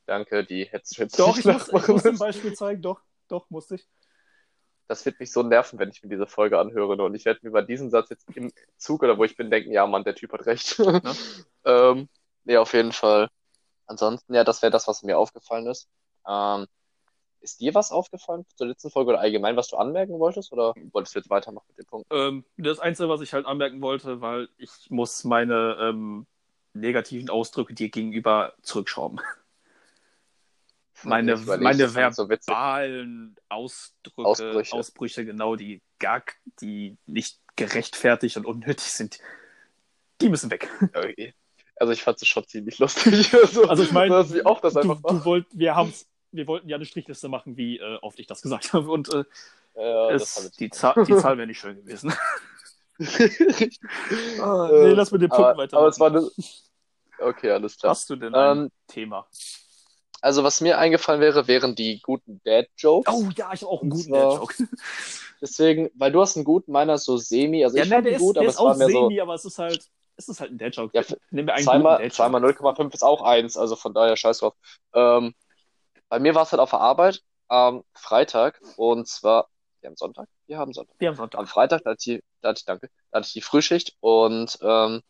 [0.06, 2.18] Danke, die hättest du jetzt Doch, nicht ich muss, ich nachmachen muss ein.
[2.18, 3.88] Beispiel zeigen, doch, doch, musste ich.
[4.88, 7.04] Das wird mich so nerven, wenn ich mir diese Folge anhöre.
[7.04, 9.74] Und ich werde mir bei diesem Satz jetzt im Zug oder wo ich bin denken,
[9.74, 10.80] ja, Mann, der Typ hat recht.
[11.66, 12.08] ähm,
[12.46, 13.28] nee, auf jeden Fall.
[13.86, 15.90] Ansonsten, ja, das wäre das, was mir aufgefallen ist.
[16.26, 16.68] Ähm,
[17.42, 20.54] ist dir was aufgefallen zur letzten Folge oder allgemein, was du anmerken wolltest?
[20.54, 22.08] Oder wolltest du jetzt weitermachen mit dem Punkt?
[22.12, 26.28] Ähm, das Einzige, was ich halt anmerken wollte, weil ich muss meine ähm,
[26.80, 29.20] negativen Ausdrücke dir gegenüber zurückschrauben.
[31.04, 34.76] Meine, überleg, meine fand ich so verbalen Ausdrücke, Ausbrüche.
[34.76, 36.24] Ausbrüche, genau, die gar,
[36.60, 39.20] die nicht gerechtfertigt und unnötig sind,
[40.22, 40.70] die müssen weg.
[40.82, 41.34] Okay.
[41.76, 43.32] Also ich fand es schon ziemlich lustig.
[43.34, 45.14] Also, Also ich meine, wie oft das Du, einfach war.
[45.14, 48.42] du wollt, wir haben's, wir wollten ja eine Strichliste machen, wie äh, oft ich das
[48.42, 48.90] gesagt habe.
[48.90, 49.24] Und äh,
[49.76, 52.12] Ja, es, die, Zahl, die Zahl wäre nicht schön gewesen.
[54.42, 55.78] Ah, nee, lass mit dem Punkt aber, weiter.
[55.78, 56.28] aber es war eine...
[57.20, 57.92] Okay, alles klar.
[57.92, 59.28] Hast du denn ein Ähm, Thema?
[60.22, 63.14] also was mir eingefallen wäre, wären die guten Dad-Jokes.
[63.14, 64.54] Oh ja, ich habe auch einen guten Dad-Joke.
[65.42, 67.64] Deswegen, weil du hast einen guten, meiner so semi.
[67.64, 69.02] Also Ja, ich nein, der ist, gut, der aber ist es war auch mehr so...
[69.10, 70.98] semi, aber es ist halt, es ist halt ein Dad-Joke.
[70.98, 74.40] Ja, Nehmen wir einen Zweimal, guten zweimal 0,5 ist auch 1, also von daher scheiß
[74.40, 74.56] drauf.
[74.94, 75.36] Ähm,
[76.10, 79.50] bei mir war es halt auf der Arbeit am Freitag und zwar,
[79.82, 80.28] wir haben Sonntag?
[80.48, 80.96] Wir haben Sonntag.
[81.00, 81.40] Wir haben Sonntag.
[81.40, 84.58] Am Freitag, da hatte ich, da hatte ich, danke, da hatte ich die Frühschicht und
[84.62, 85.02] ähm,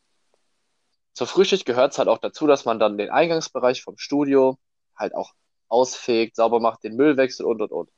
[1.18, 4.60] zur Frühschicht gehört es halt auch dazu, dass man dann den Eingangsbereich vom Studio
[4.96, 5.34] halt auch
[5.68, 7.90] ausfegt, sauber macht, den Müll wechselt und und und.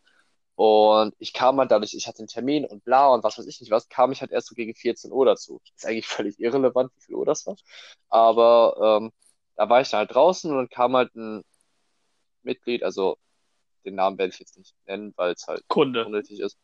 [0.56, 3.60] Und ich kam halt dadurch, ich hatte einen Termin und bla und was weiß ich
[3.60, 5.60] nicht was, kam ich halt erst so gegen 14 Uhr dazu.
[5.76, 7.58] Ist eigentlich völlig irrelevant, wie viel Uhr das war.
[8.08, 9.12] Aber ähm,
[9.58, 11.44] da war ich dann halt draußen und dann kam halt ein
[12.44, 13.18] Mitglied, also
[13.84, 16.06] den Namen werde ich jetzt nicht nennen, weil es halt Kunde.
[16.06, 16.58] unnötig ist.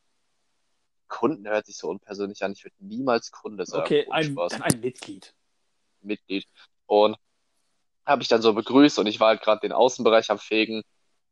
[1.10, 2.54] Kunden hört sich so unpersönlich an.
[2.54, 3.84] Ich würde niemals Kunde sagen.
[3.84, 5.36] Okay, ein, ein Mitglied.
[6.06, 6.46] Mitglied.
[6.88, 7.18] Und
[8.06, 10.84] habe ich dann so begrüßt und ich war halt gerade den Außenbereich am Fegen.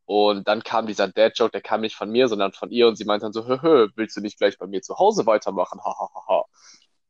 [0.06, 3.06] Und dann kam dieser Dad-Joke, der kam nicht von mir, sondern von ihr und sie
[3.06, 5.80] meinte dann so, hö, willst du nicht gleich bei mir zu Hause weitermachen?
[5.84, 6.44] Ha, ha, ha, ha.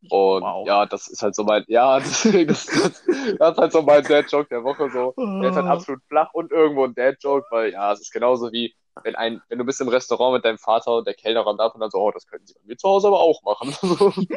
[0.09, 0.67] Und Wow.
[0.67, 3.03] ja, das ist halt so mein, ja, deswegen, das, das,
[3.39, 5.15] das ist halt so mein Dad-Joke der Woche so.
[5.41, 8.75] Der ist halt absolut flach und irgendwo ein Dad-Joke, weil ja, es ist genauso wie,
[9.01, 11.73] wenn ein, wenn du bist im Restaurant mit deinem Vater und der Kellner räumt ab
[11.73, 13.75] und dann so, oh, das könnten sie bei mir zu Hause aber auch machen.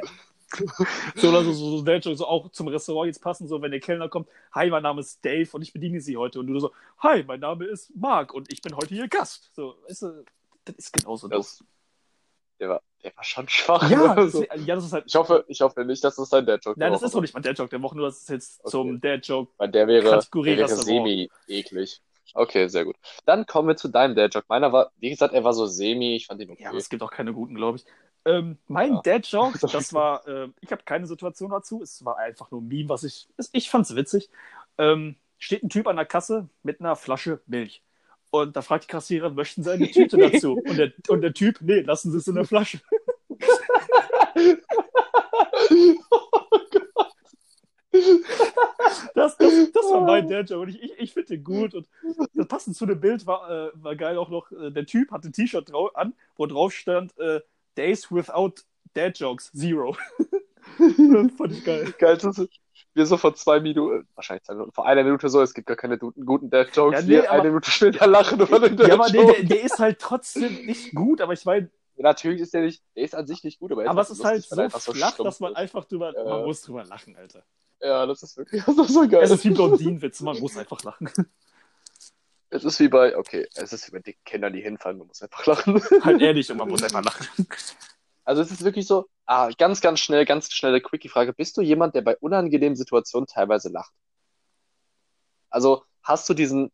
[1.16, 4.28] So, also so, so so auch zum Restaurant jetzt passen, so wenn der Kellner kommt,
[4.52, 6.38] hi, mein Name ist Dave und ich bediene Sie heute.
[6.40, 9.50] Und du so, hi, mein Name ist Marc und ich bin heute Ihr Gast.
[9.54, 10.24] So, weißt du,
[10.64, 11.38] das ist genauso doof.
[11.38, 11.64] Das,
[12.60, 13.90] der war, der war schon schwach.
[13.90, 14.44] Ja, das, so.
[14.44, 15.04] ja, das ist halt.
[15.06, 17.42] Ich hoffe, ich hoffe nicht, dass das dein Dad-Joke Nein, das ist doch nicht mein
[17.42, 18.70] Dad-Joke der Woche, nur das ist jetzt Okay.
[18.70, 19.52] zum Dad-Joke.
[19.68, 22.00] Der wäre, der wäre semi-eklig.
[22.34, 22.96] Okay, sehr gut.
[23.24, 24.46] Dann kommen wir zu deinem Dad-Joke.
[24.48, 26.64] Meiner war, wie gesagt, er war so semi, ich fand ihn okay.
[26.64, 27.84] Ja, es gibt auch keine guten, glaube ich.
[28.24, 29.00] Ähm, mein Ja.
[29.02, 32.88] Dad-Joke, das war, äh, ich habe keine Situation dazu, es war einfach nur ein Meme,
[32.88, 34.28] was ich, ich fand's witzig.
[34.78, 37.82] Ähm, steht ein Typ an der Kasse mit einer Flasche Milch.
[38.30, 40.54] Und da fragt die Kassiererin, möchten Sie eine Tüte dazu?
[40.66, 42.80] Und der, und der Typ, nee, lassen Sie es in der Flasche.
[49.14, 51.74] Das, das, das war mein Dad-Joke und ich, ich, ich finde den gut.
[51.74, 51.88] Und
[52.34, 55.28] das passend zu dem Bild war, äh, war geil auch noch, äh, der Typ hatte
[55.28, 57.40] ein T-Shirt an, wo drauf stand, äh,
[57.76, 58.54] Days without
[58.94, 59.96] Dad Jokes, zero.
[60.78, 61.94] das fand ich geil.
[61.98, 62.50] Geil, das ist,
[62.94, 65.76] wir so vor zwei Minuten, wahrscheinlich zwei Minuten, vor einer Minute so, es gibt gar
[65.76, 68.94] keine guten, guten Dad-Jokes, Ja, nee, wir aber- eine Minute später lachen über den Ja,
[68.94, 69.26] aber Dad-Joke.
[69.32, 72.82] der, der, der ist halt trotzdem nicht gut, aber ich meine, Natürlich ist der nicht,
[72.94, 75.14] der ist an sich nicht gut, aber, er aber es einfach ist halt so flach,
[75.14, 76.24] stumpf dass man einfach drüber, Ja.
[76.24, 77.42] man muss drüber lachen, Alter.
[77.80, 79.22] Ja, das ist wirklich, das ist so geil.
[79.22, 81.10] Es ist wie Blondinenwitze, man muss einfach lachen.
[82.48, 85.20] Es ist wie bei, okay, es ist wie bei dicken Kindern, die hinfallen, man muss
[85.20, 85.82] einfach lachen.
[86.04, 87.26] halt ehrlich, und man muss einfach lachen.
[88.24, 91.32] Also es ist wirklich so, ah, ganz, ganz schnell, ganz schnelle Quickie-Frage.
[91.32, 93.92] Bist du jemand, der bei unangenehmen Situationen teilweise lacht?
[95.50, 96.70] Also hast du diesen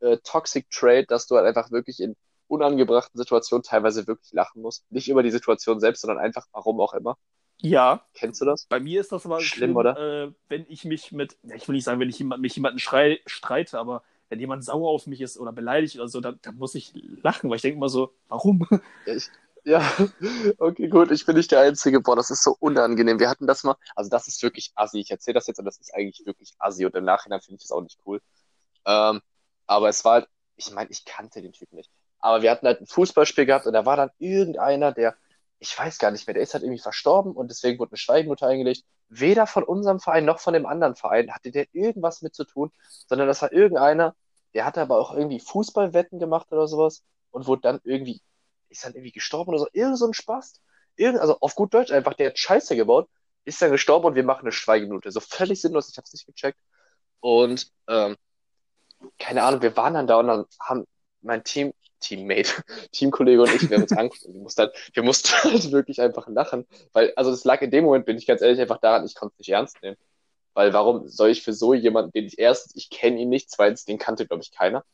[0.00, 2.16] äh, Toxic Trait, dass du halt einfach wirklich in
[2.48, 4.84] unangebrachten Situationen teilweise wirklich lachen musst?
[4.90, 7.16] Nicht über die Situation selbst, sondern einfach warum auch immer.
[7.60, 8.66] Ja, Kennst du das?
[8.68, 10.24] bei mir ist das aber Schlimm, oder?
[10.26, 12.78] Äh, wenn ich mich mit, ja, ich will nicht sagen, wenn ich jemand, mich jemanden
[12.78, 16.56] schrei, streite, aber wenn jemand sauer auf mich ist oder beleidigt oder so, dann, dann
[16.56, 16.92] muss ich
[17.22, 18.66] lachen, weil ich denke immer so, warum?
[19.06, 19.30] Ja, ich,
[19.64, 19.80] ja,
[20.58, 22.00] okay, gut, ich bin nicht der Einzige.
[22.00, 23.18] Boah, das ist so unangenehm.
[23.18, 24.98] Wir hatten das mal, also das ist wirklich assi.
[25.00, 27.62] Ich erzähle das jetzt und das ist eigentlich wirklich assi und im Nachhinein finde ich
[27.62, 28.20] das auch nicht cool.
[28.86, 29.20] Ähm,
[29.66, 31.90] aber es war halt, ich meine, ich kannte den Typ nicht.
[32.24, 35.14] Aber wir hatten halt ein Fußballspiel gehabt und da war dann irgendeiner, der,
[35.58, 38.46] ich weiß gar nicht mehr, der ist halt irgendwie verstorben und deswegen wurde eine Schweigeminute
[38.46, 38.84] eingelegt.
[39.08, 42.72] Weder von unserem Verein noch von dem anderen Verein hatte der irgendwas mit zu tun,
[43.08, 44.16] sondern das war irgendeiner,
[44.54, 48.22] der hatte aber auch irgendwie Fußballwetten gemacht oder sowas und wurde dann irgendwie
[48.70, 49.68] ist dann irgendwie gestorben oder so.
[49.72, 50.62] Irgend so ein Spaß.
[50.96, 53.08] Irgend, also auf gut Deutsch einfach, der hat Scheiße gebaut,
[53.44, 55.10] ist dann gestorben und wir machen eine Schweigeminute.
[55.10, 56.58] So völlig sinnlos, ich hab's nicht gecheckt.
[57.20, 58.16] Und ähm,
[59.18, 60.86] keine Ahnung, wir waren dann da und dann haben
[61.20, 62.52] mein Team, Teammate,
[62.92, 66.00] Teamkollege und ich, wir haben uns angeguckt und wir mussten halt, wir mussten halt wirklich
[66.00, 66.66] einfach lachen.
[66.92, 69.32] Weil, also das lag in dem Moment, bin ich ganz ehrlich, einfach daran, ich konnte
[69.34, 69.96] es nicht ernst nehmen.
[70.54, 73.84] Weil warum soll ich für so jemanden, den ich erstens, ich kenne ihn nicht, zweitens,
[73.84, 74.84] den kannte, glaube ich, keiner,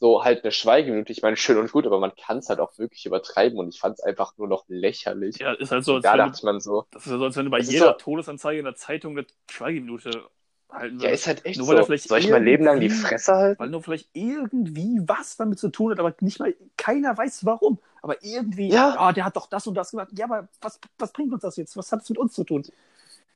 [0.00, 2.76] so halt eine Schweigeminute, ich meine, schön und gut, aber man kann es halt auch
[2.78, 5.38] wirklich übertreiben und ich fand es einfach nur noch lächerlich.
[5.38, 7.24] Ja, ist halt so, als da wenn dachte du, man so, das ist ja so,
[7.24, 10.24] als wenn du bei jeder so- Todesanzeige in der Zeitung eine Schweigeminute
[10.70, 11.96] halten ja, ist halt echt Nur so.
[11.96, 13.60] Soll ich mein Leben lang die Fresse halten?
[13.60, 17.78] weil nur vielleicht irgendwie was damit zu tun hat, aber nicht mal keiner weiß warum.
[18.02, 18.94] Aber irgendwie, Ja.
[18.98, 20.08] ah, der hat doch das und das gemacht.
[20.16, 21.76] Ja, aber was, was bringt uns das jetzt?
[21.76, 22.62] Was hat es mit uns zu tun?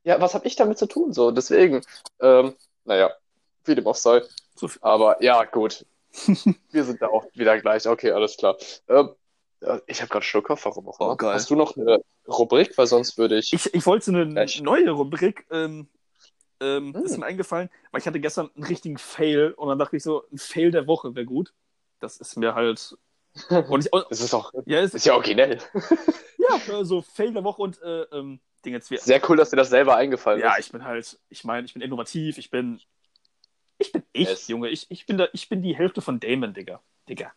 [0.04, 1.12] Ja, was habe ich damit zu tun?
[1.12, 1.82] So, deswegen,
[2.20, 2.54] ähm,
[2.84, 3.10] naja,
[3.64, 4.22] wie dem auch sei.
[4.56, 5.86] So Aber ja, gut.
[6.70, 7.86] Wir sind da auch wieder gleich.
[7.86, 8.56] Okay, alles klar.
[8.88, 9.10] Ähm,
[9.60, 11.16] ja, ich habe gerade Schluckkopf, warum auch Oh, immer.
[11.16, 11.34] geil.
[11.34, 12.76] Hast du noch eine Rubrik?
[12.76, 13.52] Weil sonst würde ich.
[13.52, 14.60] Ich, ich wollte eine Gleich.
[14.60, 15.88] neue Rubrik, ähm,
[16.62, 17.04] ähm, Hm.
[17.04, 20.24] ist mir eingefallen, weil ich hatte gestern einen richtigen Fail und dann dachte ich so,
[20.32, 21.52] ein Fail der Woche wäre gut.
[22.00, 22.96] Das ist mir halt.
[23.68, 25.58] Und ich, und, Das ist auch, ja, es ist ja originell.
[26.68, 28.98] ja, so Fail der Woche und äh, ähm, Ding jetzt wir.
[28.98, 30.66] Sehr cool, dass dir das selber eingefallen Ja, ist.
[30.66, 32.78] ich bin halt, ich meine, ich bin innovativ, ich bin.
[33.78, 34.48] Ich bin ich, Yes.
[34.48, 34.68] Junge.
[34.68, 36.82] Ich, ich, bin da, ich bin die Hälfte von Damon, Digga.
[37.08, 37.32] Digga.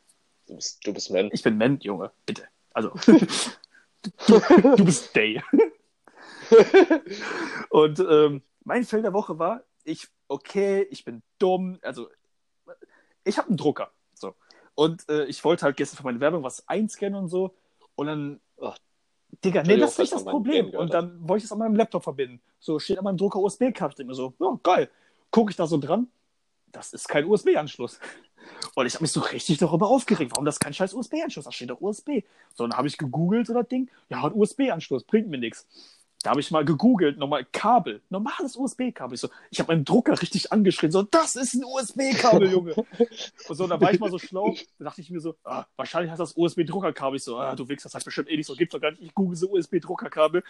[0.48, 1.30] Du bist, du bist Man.
[1.32, 2.12] Ich bin Man, Junge.
[2.26, 2.44] Bitte.
[2.74, 2.90] Also.
[4.28, 4.40] du,
[4.76, 5.42] du bist Day.
[7.70, 12.10] Und ähm, mein Fail der Woche war, ich, okay, ich bin dumm, also
[13.24, 13.92] ich habe einen Drucker.
[14.14, 14.36] So.
[14.76, 17.56] Und äh, ich wollte halt gestern für meine Werbung was einscannen und so.
[17.96, 18.74] Und dann, Oh.
[19.44, 20.70] Digga, nee, das ist nicht das Problem.
[20.70, 22.42] Und dann wollte ich es an meinem Laptop verbinden.
[22.60, 23.92] So steht an meinem Drucker USB-Kabel.
[23.92, 24.90] Ich denke mir so, ja, geil.
[25.30, 26.08] Gucke ich da so dran.
[26.72, 28.00] Das ist kein USB-Anschluss.
[28.76, 31.46] Und ich habe mich so richtig darüber aufgeregt, warum das kein scheiß USB-Anschluss?
[31.46, 32.24] Da steht doch USB.
[32.54, 33.90] So, dann habe ich gegoogelt so das Ding.
[34.10, 35.68] Ja, hat USB-Anschluss, bringt mir nichts.
[36.26, 39.14] Da habe ich mal gegoogelt, nochmal Kabel, normales USB-Kabel.
[39.14, 42.74] Ich so, ich habe meinen Drucker richtig angeschrien, so, das ist ein USB-Kabel, Junge.
[43.48, 46.12] Und so, da war ich mal so schlau, da dachte ich mir so, ah, wahrscheinlich
[46.12, 47.18] hat das USB-Druckerkabel.
[47.18, 49.04] Ich so, ah, du Wichser, das hat bestimmt eh nicht so, gibt's doch gar nicht.
[49.04, 50.44] Ich google so USB-Druckerkabel.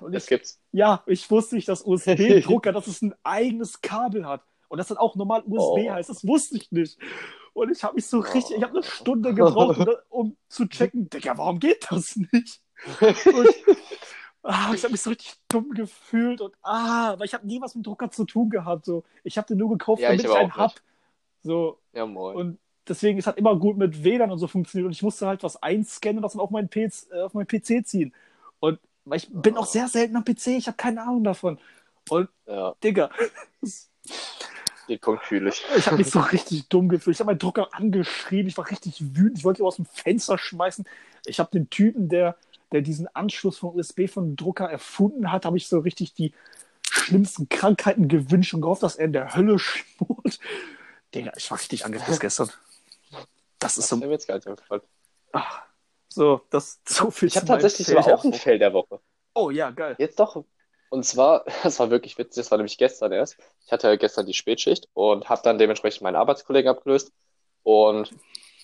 [0.00, 0.60] Und Das ich, gibt's.
[0.70, 4.42] ja, ich wusste nicht, dass USB-Drucker, dass es ein eigenes Kabel hat.
[4.68, 5.90] Und das dann auch normal USB Oh.
[5.90, 6.96] heißt, das wusste ich nicht.
[7.54, 11.10] Und ich habe mich so richtig, ich habe eine Stunde gebraucht, um, um zu checken,
[11.10, 12.60] Digga, warum geht das nicht?
[13.00, 13.48] Und
[14.42, 17.74] ah, ich habe mich so richtig dumm gefühlt und ah, weil ich habe nie was
[17.74, 18.84] mit Drucker zu tun gehabt.
[18.86, 19.04] So.
[19.24, 20.74] Ich habe den nur gekauft, Ja, damit ich ich, einen auch hab.
[21.42, 22.36] So, Ja, moin.
[22.36, 24.86] und deswegen, es hat immer gut mit WLAN und so funktioniert.
[24.86, 27.46] Und ich musste halt was einscannen und das dann auf meinen, PC, äh, auf meinen
[27.46, 28.14] PC ziehen.
[28.60, 31.58] Und weil ich bin auch sehr selten am PC, ich habe keine Ahnung davon.
[32.08, 32.74] Und ja.
[32.82, 33.10] Digga.
[34.88, 35.62] Den Punkt fühle ich.
[35.76, 37.14] Ich habe mich so richtig dumm gefühlt.
[37.16, 38.46] Ich habe meinen Drucker angeschrien.
[38.46, 39.38] Ich war richtig wütend.
[39.38, 40.86] Ich wollte ihn aus dem Fenster schmeißen.
[41.26, 42.36] Ich habe den Typen, der,
[42.72, 46.32] der diesen Anschluss von USB von Drucker erfunden hat, habe ich so richtig die
[46.90, 50.38] schlimmsten Krankheiten gewünscht und gehofft, dass er in der Hölle schmort.
[51.14, 52.50] Digga, ich war richtig angepisst gestern.
[53.58, 54.04] Das ist Das so.
[54.04, 54.46] ist jetzt gar nicht.
[55.32, 55.62] Ach,
[56.08, 58.32] so, das so viel Ich habe tatsächlich sogar auch ein.
[58.32, 59.00] Fail der Woche.
[59.34, 59.96] Oh ja, geil.
[59.98, 60.44] Jetzt doch.
[60.90, 63.36] Und zwar, das war wirklich witzig, das war nämlich gestern erst.
[63.66, 67.12] Ich hatte gestern die Spätschicht und habe dann dementsprechend meinen Arbeitskollegen abgelöst.
[67.62, 68.14] Und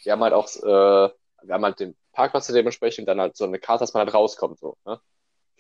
[0.03, 1.15] wir haben halt auch, äh,
[1.47, 4.59] wir haben halt den Parkplatz dementsprechend dann halt so eine Karte, dass man halt rauskommt.
[4.59, 5.01] So, ne?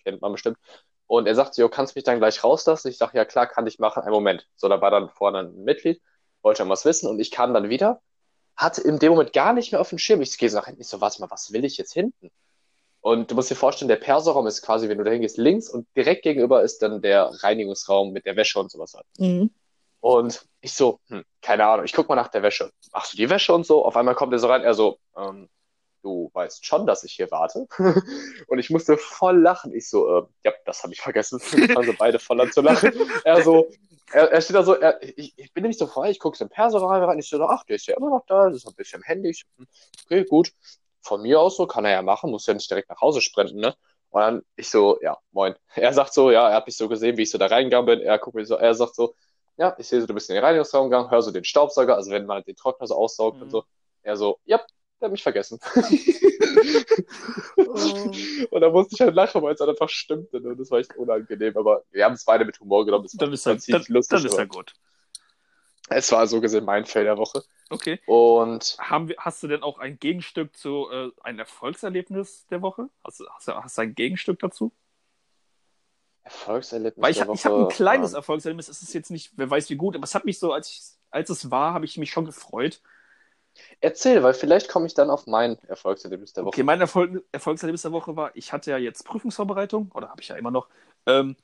[0.02, 0.58] Kennt man bestimmt.
[1.06, 2.88] Und er sagt, jo, kannst du mich dann gleich rauslassen?
[2.88, 4.48] Ich sage, ja klar, kann ich machen, einen Moment.
[4.56, 6.00] So, da war dann vorne ein Mitglied,
[6.42, 8.00] wollte schon was wissen und ich kam dann wieder,
[8.56, 10.22] hatte in dem Moment gar nicht mehr auf dem Schirm.
[10.22, 12.30] Ich gehe so nach hinten, ich so, warte mal, was will ich jetzt hinten?
[13.00, 15.86] Und du musst dir vorstellen, der Perserraum ist quasi, wenn du da hingehst, links und
[15.94, 19.04] direkt gegenüber ist dann der Reinigungsraum mit der Wäsche und sowas halt.
[19.18, 19.50] Mhm.
[20.00, 22.70] Und ich so, hm, keine Ahnung, ich guck mal nach der Wäsche.
[22.92, 23.84] Machst du die Wäsche und so?
[23.84, 25.50] Auf einmal kommt er so rein, er so, ähm,
[26.04, 27.66] du weißt schon, dass ich hier warte.
[28.48, 29.74] und ich musste voll lachen.
[29.74, 31.40] Ich so, äh, ja, das habe ich vergessen.
[31.52, 32.92] Wir fangen so beide voll an zu lachen.
[33.24, 33.70] Er so,
[34.12, 36.44] er, er steht da so, er, ich, ich bin nämlich so vorbei, ich gucke so
[36.44, 38.74] im Perserraum rein, ich so, ach, der ist ja immer noch da, das ist ein
[38.74, 39.30] bisschen Handy.
[39.30, 39.66] Ich, hm,
[40.04, 40.52] okay, gut.
[41.00, 43.58] Von mir aus so, kann er ja machen, muss ja nicht direkt nach Hause sprinten,
[43.58, 43.74] ne?
[44.10, 45.54] Und dann ich so, ja, moin.
[45.74, 48.00] Er sagt so, ja, er hat mich so gesehen, wie ich so da reingegangen bin.
[48.00, 49.14] Er guckt mich so, er sagt so,
[49.56, 52.10] ja, ich sehe so, du bist in den Reinigungsraum gegangen, hör so den Staubsauger, also
[52.10, 53.42] wenn man den Trockner so aussaugt Mhm.
[53.42, 53.64] und so.
[54.02, 54.60] Er so, ja,
[55.00, 55.58] der hat mich vergessen.
[57.56, 60.40] und da musste ich halt lachen, weil es halt einfach stimmte.
[60.40, 60.56] Ne?
[60.56, 63.04] Das war echt unangenehm, aber wir haben es beide mit Humor genommen.
[63.04, 64.18] Das Dann ist er, ziemlich dann, lustig.
[64.18, 64.74] dann ist er gut.
[65.90, 67.44] Es war so gesehen mein Fail der Woche.
[67.68, 68.00] Okay.
[68.06, 72.88] Und Haben wir, hast du denn auch ein Gegenstück zu äh, ein Erfolgserlebnis der Woche?
[73.04, 74.72] Hast du, hast, hast du ein Gegenstück dazu?
[76.22, 78.68] Erfolgserlebnis Weil ich, der hab- habe ein kleines ähm, Erfolgserlebnis.
[78.68, 80.80] Es ist jetzt nicht, wer weiß wie gut, aber es hat mich so, als, ich,
[81.10, 82.80] als es war, habe ich mich schon gefreut.
[83.80, 86.54] Erzähl, weil vielleicht komme ich dann auf mein Erfolgserlebnis der Woche.
[86.54, 90.28] Okay, mein Erfolg, Erfolgserlebnis der Woche war, ich hatte ja jetzt Prüfungsvorbereitung, oder habe ich
[90.28, 90.68] ja immer noch.
[91.06, 91.36] Ähm,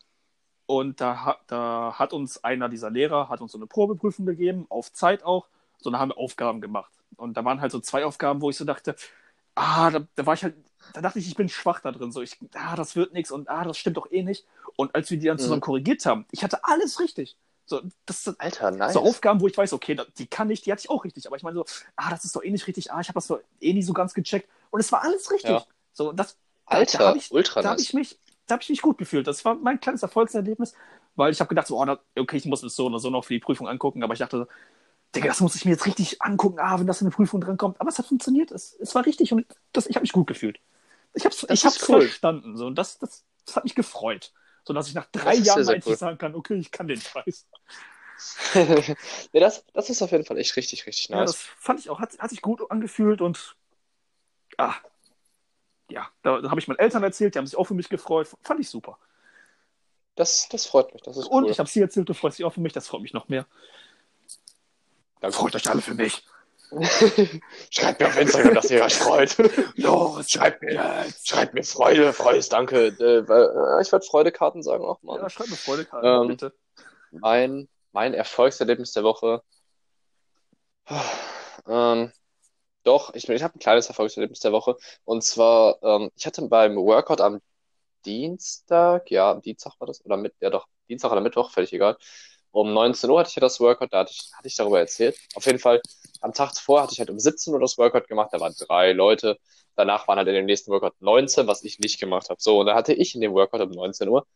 [0.66, 4.66] und da, hat- da hat uns einer dieser Lehrer, hat uns so eine Probeprüfung gegeben,
[4.68, 5.46] auf Zeit auch.
[5.80, 6.92] So, da haben wir Aufgaben gemacht.
[7.16, 8.96] Und da waren halt so zwei Aufgaben, wo ich so dachte,
[9.54, 10.54] ah, da, da war ich halt,
[10.94, 12.12] da dachte ich, ich bin schwach da drin.
[12.12, 14.46] So, ich, ah, das wird nichts und ah, das stimmt doch eh nicht.
[14.76, 15.40] Und als wir die dann Mhm.
[15.40, 17.36] zusammen korrigiert haben, ich hatte alles richtig.
[17.70, 18.94] So, das, das, Alter, nice.
[18.94, 21.26] so Aufgaben, wo ich weiß, okay, da- die kann ich, die hatte ich auch richtig.
[21.26, 21.64] Aber ich meine so,
[21.96, 23.92] ah, das ist doch eh nicht richtig, ah, ich habe das doch eh nie so
[23.92, 24.48] ganz gecheckt.
[24.70, 25.54] Und es war alles richtig.
[25.54, 25.66] Ja.
[25.92, 26.36] So, das,
[26.68, 27.86] da- Alter, da habe ich, ultra da hab nice.
[27.86, 29.26] ich mich, da habe ich mich gut gefühlt.
[29.26, 30.74] Das war mein kleines Erfolgserlebnis,
[31.14, 33.24] weil ich habe gedacht, so, oh, da, okay, ich muss es so oder so noch
[33.24, 34.48] für die Prüfung angucken, aber ich dachte,
[35.14, 37.80] Digga, das muss ich mir jetzt richtig angucken, ah, wenn das in eine Prüfung drankommt.
[37.80, 40.60] Aber es hat funktioniert, es, es war richtig und das, ich habe mich gut gefühlt.
[41.14, 42.00] Ich habe es ich hab's cool.
[42.00, 44.32] verstanden, so, und das, das, das hat mich gefreut.
[44.64, 45.96] So dass ich nach drei Jahren endlich cool.
[45.96, 47.46] sagen kann, okay, ich kann den Scheiß.
[49.32, 51.32] nee, das, das ist auf jeden Fall echt richtig, richtig Ja, nice.
[51.32, 53.56] das fand ich auch, hat, hat sich gut angefühlt und
[54.58, 54.74] ah,
[55.90, 58.28] ja, da, da habe ich meinen Eltern erzählt, die haben sich auch für mich gefreut.
[58.42, 58.98] Fand ich super.
[60.16, 61.50] Das, das freut mich, das ist Und cool.
[61.50, 63.46] ich habe sie erzählt, du freust dich auch für mich, das freut mich noch mehr.
[65.20, 65.36] Danke.
[65.36, 66.24] Freut euch alle für mich.
[67.70, 69.36] Schreibt mir auf Instagram, dass ihr euch freut.
[69.76, 72.86] Los, schreibt mir, schreibt mir Freude, Freude, danke.
[72.86, 75.20] Äh, ich würde Freudekarten sagen auch mal.
[75.20, 76.52] Ja, schreib mir Freude, Karl, Ähm, bitte.
[77.10, 79.42] Mein, mein Erfolgserlebnis der Woche.
[81.66, 82.12] Ähm,
[82.84, 84.76] doch, ich, ich habe ein kleines Erfolgserlebnis der Woche.
[85.04, 87.40] Und zwar, ähm, ich hatte beim Workout am
[88.04, 91.96] Dienstag, ja, am Dienstag war das, oder mit, ja doch, Dienstag oder Mittwoch, völlig egal.
[92.52, 95.16] Um 19 Uhr hatte ich ja das Workout, da hatte ich, hatte ich darüber erzählt.
[95.34, 95.80] Auf jeden Fall,
[96.20, 98.92] am Tag zuvor hatte ich halt um 17 Uhr das Workout gemacht, da waren drei
[98.92, 99.38] Leute.
[99.76, 102.40] Danach waren halt in dem nächsten Workout 19, was ich nicht gemacht habe.
[102.40, 104.26] So, und da hatte ich in dem Workout um 19 Uhr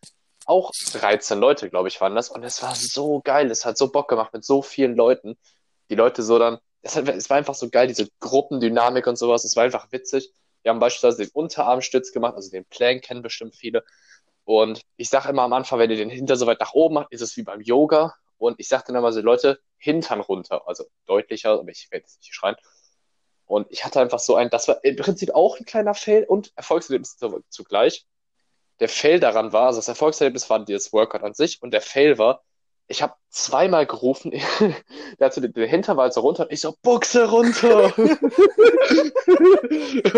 [0.47, 2.29] auch 13 Leute, glaube ich, waren das.
[2.31, 5.37] Und es war so geil, es hat so Bock gemacht mit so vielen Leuten.
[5.91, 9.45] Die Leute so dann, es, hat, es war einfach so geil, diese Gruppendynamik und sowas,
[9.45, 10.33] es war einfach witzig.
[10.63, 13.85] Wir haben beispielsweise den Unterarmstütz gemacht, also den Plank kennen bestimmt viele.
[14.45, 17.13] Und ich sage immer am Anfang, wenn ihr den Hinter so weit nach oben macht,
[17.13, 18.15] ist es wie beim Yoga.
[18.37, 22.21] Und ich sage dann immer so, Leute, Hintern runter, also deutlicher, aber ich werde jetzt
[22.21, 22.57] nicht schreien.
[23.47, 26.53] Und ich hatte einfach so ein, das war im Prinzip auch ein kleiner Fail und
[26.57, 28.07] Erfolgserlebnis zu- zugleich.
[28.81, 32.19] Der Fail daran war, also das Erfolgserlebnis war dieses Workout an sich und der Fail
[32.19, 32.43] war,
[32.87, 34.31] ich habe zweimal gerufen,
[35.19, 37.93] der hat so den, den halt so runter und ich so, Buchse runter!
[37.97, 38.15] und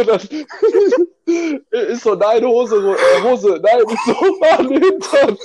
[0.06, 0.20] dann
[1.70, 5.38] ist so, nein, Hose, Hose, nein, so war ein Hintern!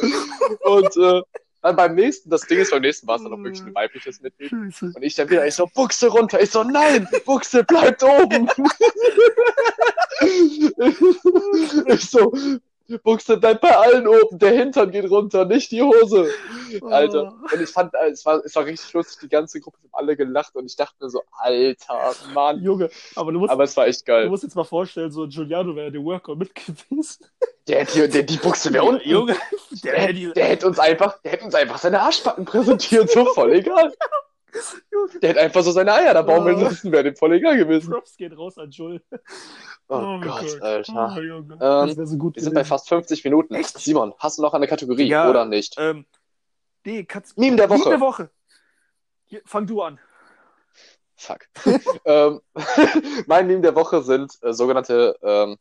[0.62, 1.22] Und äh,
[1.62, 4.20] dann beim nächsten, das Ding ist, beim nächsten war es dann auch wirklich ein weibliches
[4.22, 4.52] Mitglied.
[4.52, 6.42] Und ich dann wieder, ich so, Buchse runter.
[6.42, 8.50] Ich so, nein, Buchse bleibt oben.
[11.86, 12.34] ich so,
[13.04, 16.30] Buchse bleibt bei allen oben, der Hintern geht runter, nicht die Hose.
[16.90, 17.34] Alter.
[17.42, 17.54] Oh.
[17.56, 20.16] Und ich fand, äh, es war, es war richtig lustig, die ganze Gruppe haben alle
[20.18, 22.62] gelacht und ich dachte mir so, Alter, Mann.
[22.62, 24.30] Junge, aber du musst, Aber es war echt du geil.
[24.30, 27.26] musst jetzt mal vorstellen, so Giuliano wäre der Workout mit gewesen.
[27.68, 29.08] Der, der, der, die Buchse wäre unten.
[29.08, 29.36] Junge,
[29.84, 33.10] der, Der, hätte die- der hätte uns einfach, der hätte uns einfach seine Arschbacken präsentiert,
[33.10, 33.94] so voll egal.
[35.22, 36.62] Der hätte einfach so seine Eier da baumeln Oh.
[36.64, 37.90] lassen, wäre dem voll egal gewesen.
[37.92, 39.02] Props gehen raus an Joel.
[39.88, 41.16] Oh, Gott, Alter.
[41.18, 41.20] Oh.
[41.22, 43.54] Ähm, das wäre so gut Wir sind bei fast 50 Minuten.
[43.56, 43.78] Echt?
[43.80, 45.30] Simon, hast du noch eine Kategorie Ja.
[45.30, 45.76] oder nicht?
[45.78, 46.06] Ähm,
[46.86, 47.36] nee, Katz.
[47.38, 47.90] Meme der Meme Woche.
[47.90, 48.30] der Woche.
[49.26, 50.00] Hier, fang du an.
[51.16, 51.48] Fuck.
[52.06, 52.42] ähm,
[53.28, 55.58] mein Meme der Woche sind äh, sogenannte ähm,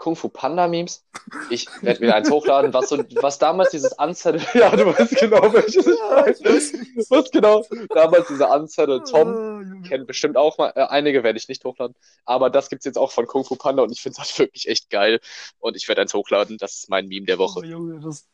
[0.00, 1.04] Kung Fu Panda Memes.
[1.50, 5.52] Ich werde wieder eins hochladen, was so, was damals dieses Unsettled, ja, du weißt genau,
[5.52, 7.10] welches ich meine.
[7.10, 7.66] Was genau?
[7.90, 9.28] Damals dieser Unsettled Tom.
[9.28, 9.86] Ah.
[9.86, 11.94] Kennen bestimmt auch mal, äh, einige werde ich nicht hochladen,
[12.24, 14.88] aber das gibt's jetzt auch von Kung Fu Panda und ich finde das wirklich echt
[14.88, 15.20] geil
[15.58, 17.66] und ich werde eins hochladen, das ist mein Meme der Oh, Woche.
[17.66, 18.26] Junge, das,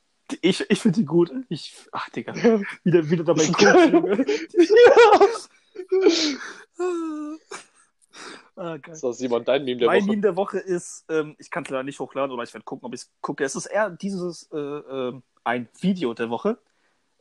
[0.42, 1.32] ich ich finde die gut.
[1.48, 2.32] Ich, ach, Digga.
[2.84, 3.92] Wieder, wieder dabei geil.
[3.92, 4.24] Junge.
[4.56, 5.20] ja.
[8.56, 8.78] Ah.
[8.92, 10.10] So, Simon, dein Meme der mein Woche.
[10.10, 12.86] Meme der Woche ist, ähm, ich kann es leider nicht hochladen oder ich werde gucken,
[12.86, 13.44] ob ich es gucke.
[13.44, 16.58] Es ist eher dieses äh, ähm, ein Video der Woche.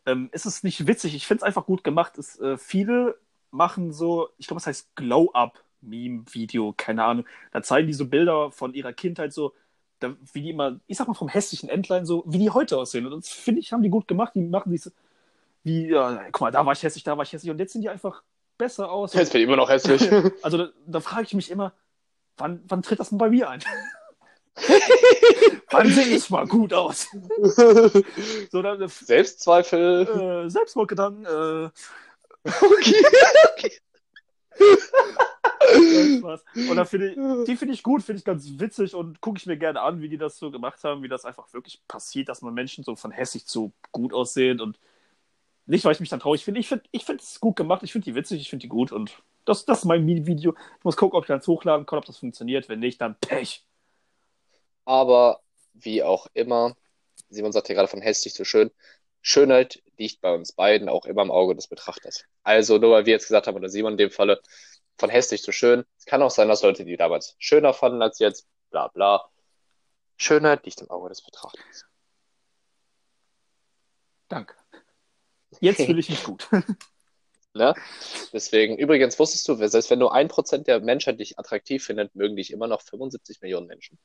[0.06, 2.18] Ähm, es ist nicht witzig, ich finde es einfach gut gemacht.
[2.18, 3.18] Es, äh, viele
[3.52, 7.26] machen so, ich glaube, es heißt Glow-Up-Meme-Video, keine Ahnung.
[7.52, 9.54] Da zeigen die so Bilder von ihrer Kindheit, so,
[10.00, 13.06] da, wie die immer, ich sag mal vom hässlichen Entlein, so, wie die heute aussehen.
[13.06, 14.36] Und das finde ich, haben die gut gemacht.
[14.36, 14.94] Die machen diese,
[15.64, 17.52] wie, ja, guck mal, da war ich hässlich, da war ich hässlich.
[17.52, 18.24] Und jetzt sind die einfach
[18.58, 19.14] besser aus.
[19.14, 20.01] Jetzt bin ich immer noch hässlich.
[20.43, 21.74] Also da, da frage ich mich immer,
[22.38, 23.62] wann, wann tritt das denn bei mir ein?
[25.72, 27.08] wann sehe ich mal gut aus?
[28.51, 30.45] So, dann äh, Selbstzweifel.
[30.45, 31.70] äh, Selbstmordgedanken, äh,
[32.45, 33.72] Okay.
[36.20, 36.45] Spaß.
[36.70, 37.16] Und da finde ich,
[37.47, 40.10] die finde ich gut, finde ich ganz witzig und gucke ich mir gerne an, wie
[40.10, 43.12] die das so gemacht haben, wie das einfach wirklich passiert, dass man Menschen so von
[43.12, 44.80] hässlich zu gut aussehen und
[45.66, 46.59] nicht, weil ich mich dann traurig finde.
[46.59, 48.91] Ich finde ich finde es gut gemacht, ich finde die witzig, ich finde die gut
[48.91, 50.55] und das, das ist mein Video.
[50.78, 52.68] Ich muss gucken, ob ich das hochladen kann, ob das funktioniert.
[52.68, 53.66] Wenn nicht, dann Pech.
[54.86, 55.41] Aber
[55.74, 56.76] wie auch immer,
[57.30, 58.72] Simon sagt ja gerade von hässlich zu schön.
[59.22, 62.26] Schönheit liegt bei uns beiden auch immer im Auge des Betrachters.
[62.43, 64.41] Also nur weil wir jetzt gesagt haben, oder Simon in dem Falle,
[64.97, 65.84] von hässlich zu schön.
[65.97, 69.30] Es kann auch sein, dass Leute die damals schöner fanden als jetzt, bla bla.
[70.18, 71.86] Schönheit liegt im Auge des Betrachters.
[74.28, 74.55] Danke.
[75.62, 76.47] Jetzt fühle ich mich gut.
[77.58, 77.74] Ne?
[78.34, 82.36] Deswegen, übrigens wusstest du, selbst wenn nur ein Prozent der Menschheit dich attraktiv findet, mögen
[82.36, 83.97] dich immer noch 75 Millionen Menschen.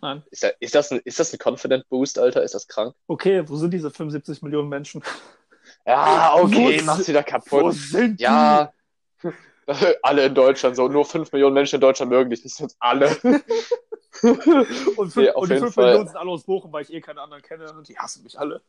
[0.00, 0.22] Nein.
[0.30, 2.44] Ist, da- ist, das ein, ist das ein Confident Boost, Alter?
[2.44, 2.94] Ist das krank?
[3.08, 5.02] Okay, wo sind diese 75 Millionen Menschen?
[5.86, 7.74] Ja, okay, Wo mach's wieder Wo kaputt.
[7.74, 8.24] sind die?
[8.24, 8.72] Ja,
[10.02, 13.16] alle in Deutschland, so nur 5 Millionen Menschen in Deutschland mögen dich, nicht sonst alle.
[14.22, 15.84] Und, fünf, Nee, auf und die jeden 5 Fall.
[15.86, 17.72] Millionen sind alle aus Bochum, weil ich eh keine anderen kenne.
[17.72, 18.60] Und die hassen mich alle.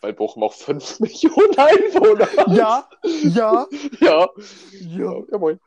[0.00, 2.48] Weil Bochum auch 5 Millionen Einwohner hat.
[2.48, 2.88] Ja,
[3.24, 3.66] ja,
[4.00, 4.28] Ja.
[4.80, 5.22] ja.
[5.30, 5.60] Ja, moin.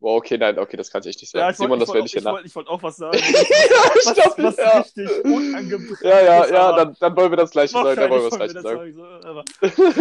[0.00, 1.44] Wow, okay, nein, okay, das kann ich echt nicht sagen.
[1.44, 2.32] Ja, ich Simon, wollte das werde wollt, ich hier ich nach.
[2.32, 3.16] wollt, ich wollt auch was sagen.
[3.16, 4.78] ja, was, stopp, was ja.
[4.80, 8.30] richtig unangebracht Ja, ja, ja, dann, dann wollen wir das gleiche sagen, dann wollen wir
[8.30, 8.80] das gleiche sagen.
[8.80, 9.92] wir das sagen,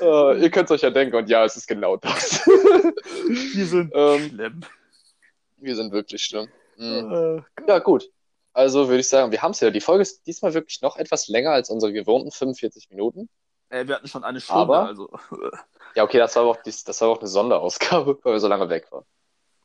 [0.00, 2.42] so, aber äh, ihr könnt es euch ja denken, und ja, es ist genau das.
[3.28, 4.60] Die sind ähm, schlimm.
[5.58, 6.48] wir sind wirklich schlimm.
[6.80, 7.42] Mhm.
[7.58, 8.10] Äh, Ja, gut.
[8.52, 9.70] Also würde ich sagen, wir haben es ja.
[9.70, 13.28] Die Folge ist diesmal wirklich noch etwas länger als unsere gewohnten 45 Minuten.
[13.68, 15.10] äh, wir hatten schon eine Stunde, Aber- also.
[15.96, 18.68] Ja, okay, das war aber auch, das war auch eine Sonderausgabe, weil wir so lange
[18.68, 19.04] weg waren.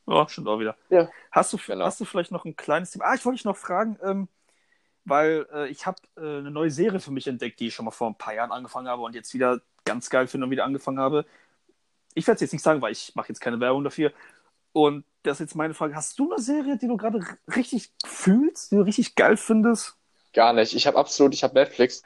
[0.07, 0.75] Ja, stimmt auch wieder.
[0.89, 1.09] Ja.
[1.31, 1.85] Hast du, Genau.
[1.85, 3.05] hast du vielleicht noch ein kleines Thema?
[3.05, 4.27] Ah, ich wollte dich noch fragen, ähm,
[5.03, 7.91] weil äh, ich habe äh, eine neue Serie für mich entdeckt, die ich schon mal
[7.91, 10.99] vor ein paar Jahren angefangen habe und jetzt wieder ganz geil finde und wieder angefangen
[10.99, 11.25] habe.
[12.15, 14.11] Ich werde es jetzt nicht sagen, weil ich mache jetzt keine Werbung dafür.
[14.75, 15.95] Und das ist jetzt meine Frage.
[15.95, 17.19] Hast du eine Serie, die du gerade
[17.55, 19.97] richtig fühlst, die du richtig geil findest?
[20.33, 20.75] Gar nicht.
[20.75, 22.03] Ich habe absolut, ich habe Netflix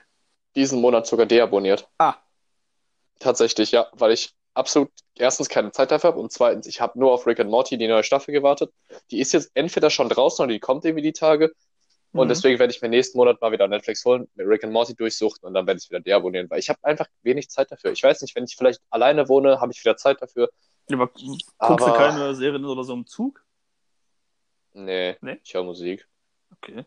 [0.55, 1.89] diesen Monat sogar deabonniert.
[1.97, 2.15] Ah,
[3.19, 7.11] Tatsächlich, ja, weil ich absolut erstens keine Zeit dafür habe und zweitens, ich habe nur
[7.11, 8.71] auf Rick and Morty die neue Staffel gewartet.
[9.11, 11.51] Die ist jetzt entweder schon draußen oder die kommt irgendwie die Tage.
[12.13, 12.29] Und Mhm.
[12.29, 15.47] deswegen werde ich mir nächsten Monat mal wieder Netflix holen, mir Rick and Morty durchsuchten
[15.47, 17.91] und dann werde ich es wieder deabonnieren, weil ich habe einfach wenig Zeit dafür.
[17.91, 20.49] Ich weiß nicht, wenn ich vielleicht alleine wohne, habe ich wieder Zeit dafür.
[20.95, 23.43] Aber guckst du Aber- keine Serien oder so im Zug?
[24.73, 25.39] Nee, Nee?
[25.43, 26.07] ich höre Musik.
[26.57, 26.85] Okay.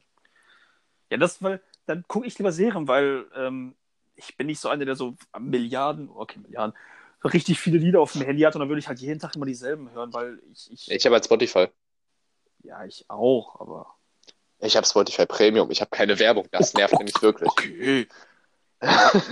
[1.11, 3.75] Ja, das, weil, dann gucke ich lieber Serien, weil ähm,
[4.15, 6.77] ich bin nicht so einer, der so Milliarden, okay, Milliarden,
[7.23, 9.35] so richtig viele Lieder auf dem Handy hat und dann würde ich halt jeden Tag
[9.37, 11.69] immer dieselben hören, weil ich, ich, Ich habe halt Spotify.
[12.63, 13.95] ja, ich auch, aber.
[14.59, 15.71] Ich habe Spotify Premium.
[15.73, 16.47] Ich habe keine Werbung.
[16.53, 17.49] Das nervt nämlich wirklich.
[17.51, 18.09] Okay.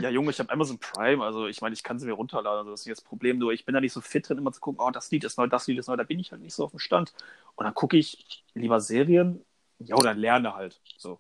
[0.01, 2.71] Ja, Junge, ich habe Amazon Prime, also ich meine, ich kann sie mir runterladen, also
[2.71, 4.61] das ist nicht das Problem, nur ich bin da nicht so fit drin, immer zu
[4.61, 6.55] gucken, oh, das Lied ist neu, das Lied ist neu, da bin ich halt nicht
[6.55, 7.13] so auf dem Stand.
[7.57, 9.45] Und dann gucke ich lieber Serien,
[9.79, 11.19] ja, oder lerne halt, so.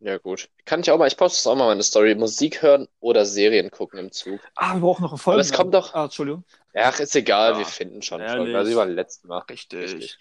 [0.00, 0.48] Ja, gut.
[0.64, 2.14] Kann ich auch mal, ich poste das auch mal meine Story.
[2.14, 4.40] Musik hören oder Serien gucken im Zug.
[4.54, 5.34] Ah, wir brauchen noch eine Folge.
[5.34, 5.92] Aber es kommt doch.
[5.92, 6.44] Ah, Entschuldigung.
[6.74, 8.36] Ach, ist egal, Ja, wir finden schon ehrlich.
[8.36, 8.56] Folgen.
[8.56, 9.40] Also wie beim letzten Mal.
[9.40, 9.82] Richtig.
[9.82, 10.18] Richtig.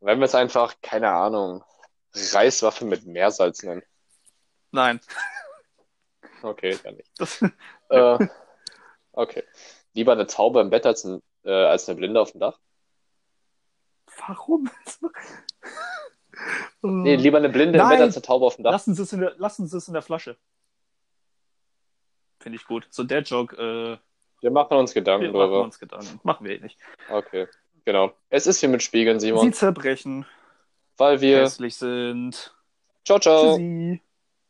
[0.00, 1.62] Wenn wir es einfach, keine Ahnung,
[2.12, 3.82] Reiswaffe mit Meersalz nennen.
[4.72, 5.00] Nein.
[6.44, 7.10] Okay, dann nicht.
[7.90, 8.18] Äh,
[9.12, 9.44] okay.
[9.92, 12.58] Lieber eine Taube im Bett als, ein, äh, als eine Blinde auf dem Dach?
[14.26, 14.70] warum?
[16.82, 17.96] Nee, lieber eine Blinde im Nein.
[17.96, 18.72] Bett als eine Taube auf dem Dach.
[18.72, 20.36] Lassen Sie es in der, lassen Sie es in der Flasche.
[22.40, 22.86] Finde ich gut.
[22.90, 23.96] So der Joke, äh,
[24.42, 25.62] Wir machen uns wir Gedanken machen drüber.
[25.62, 26.20] uns Gedanken.
[26.24, 26.78] Machen wir eh nicht.
[27.08, 27.46] Okay,
[27.84, 28.12] genau.
[28.28, 29.46] Es ist wie mit Spiegeln, Simon.
[29.46, 30.26] Sie zerbrechen,
[30.96, 31.42] Weil wir.
[31.42, 32.54] hässlich sind.
[33.04, 33.52] Ciao, ciao.
[33.56, 34.02] Tschüssi.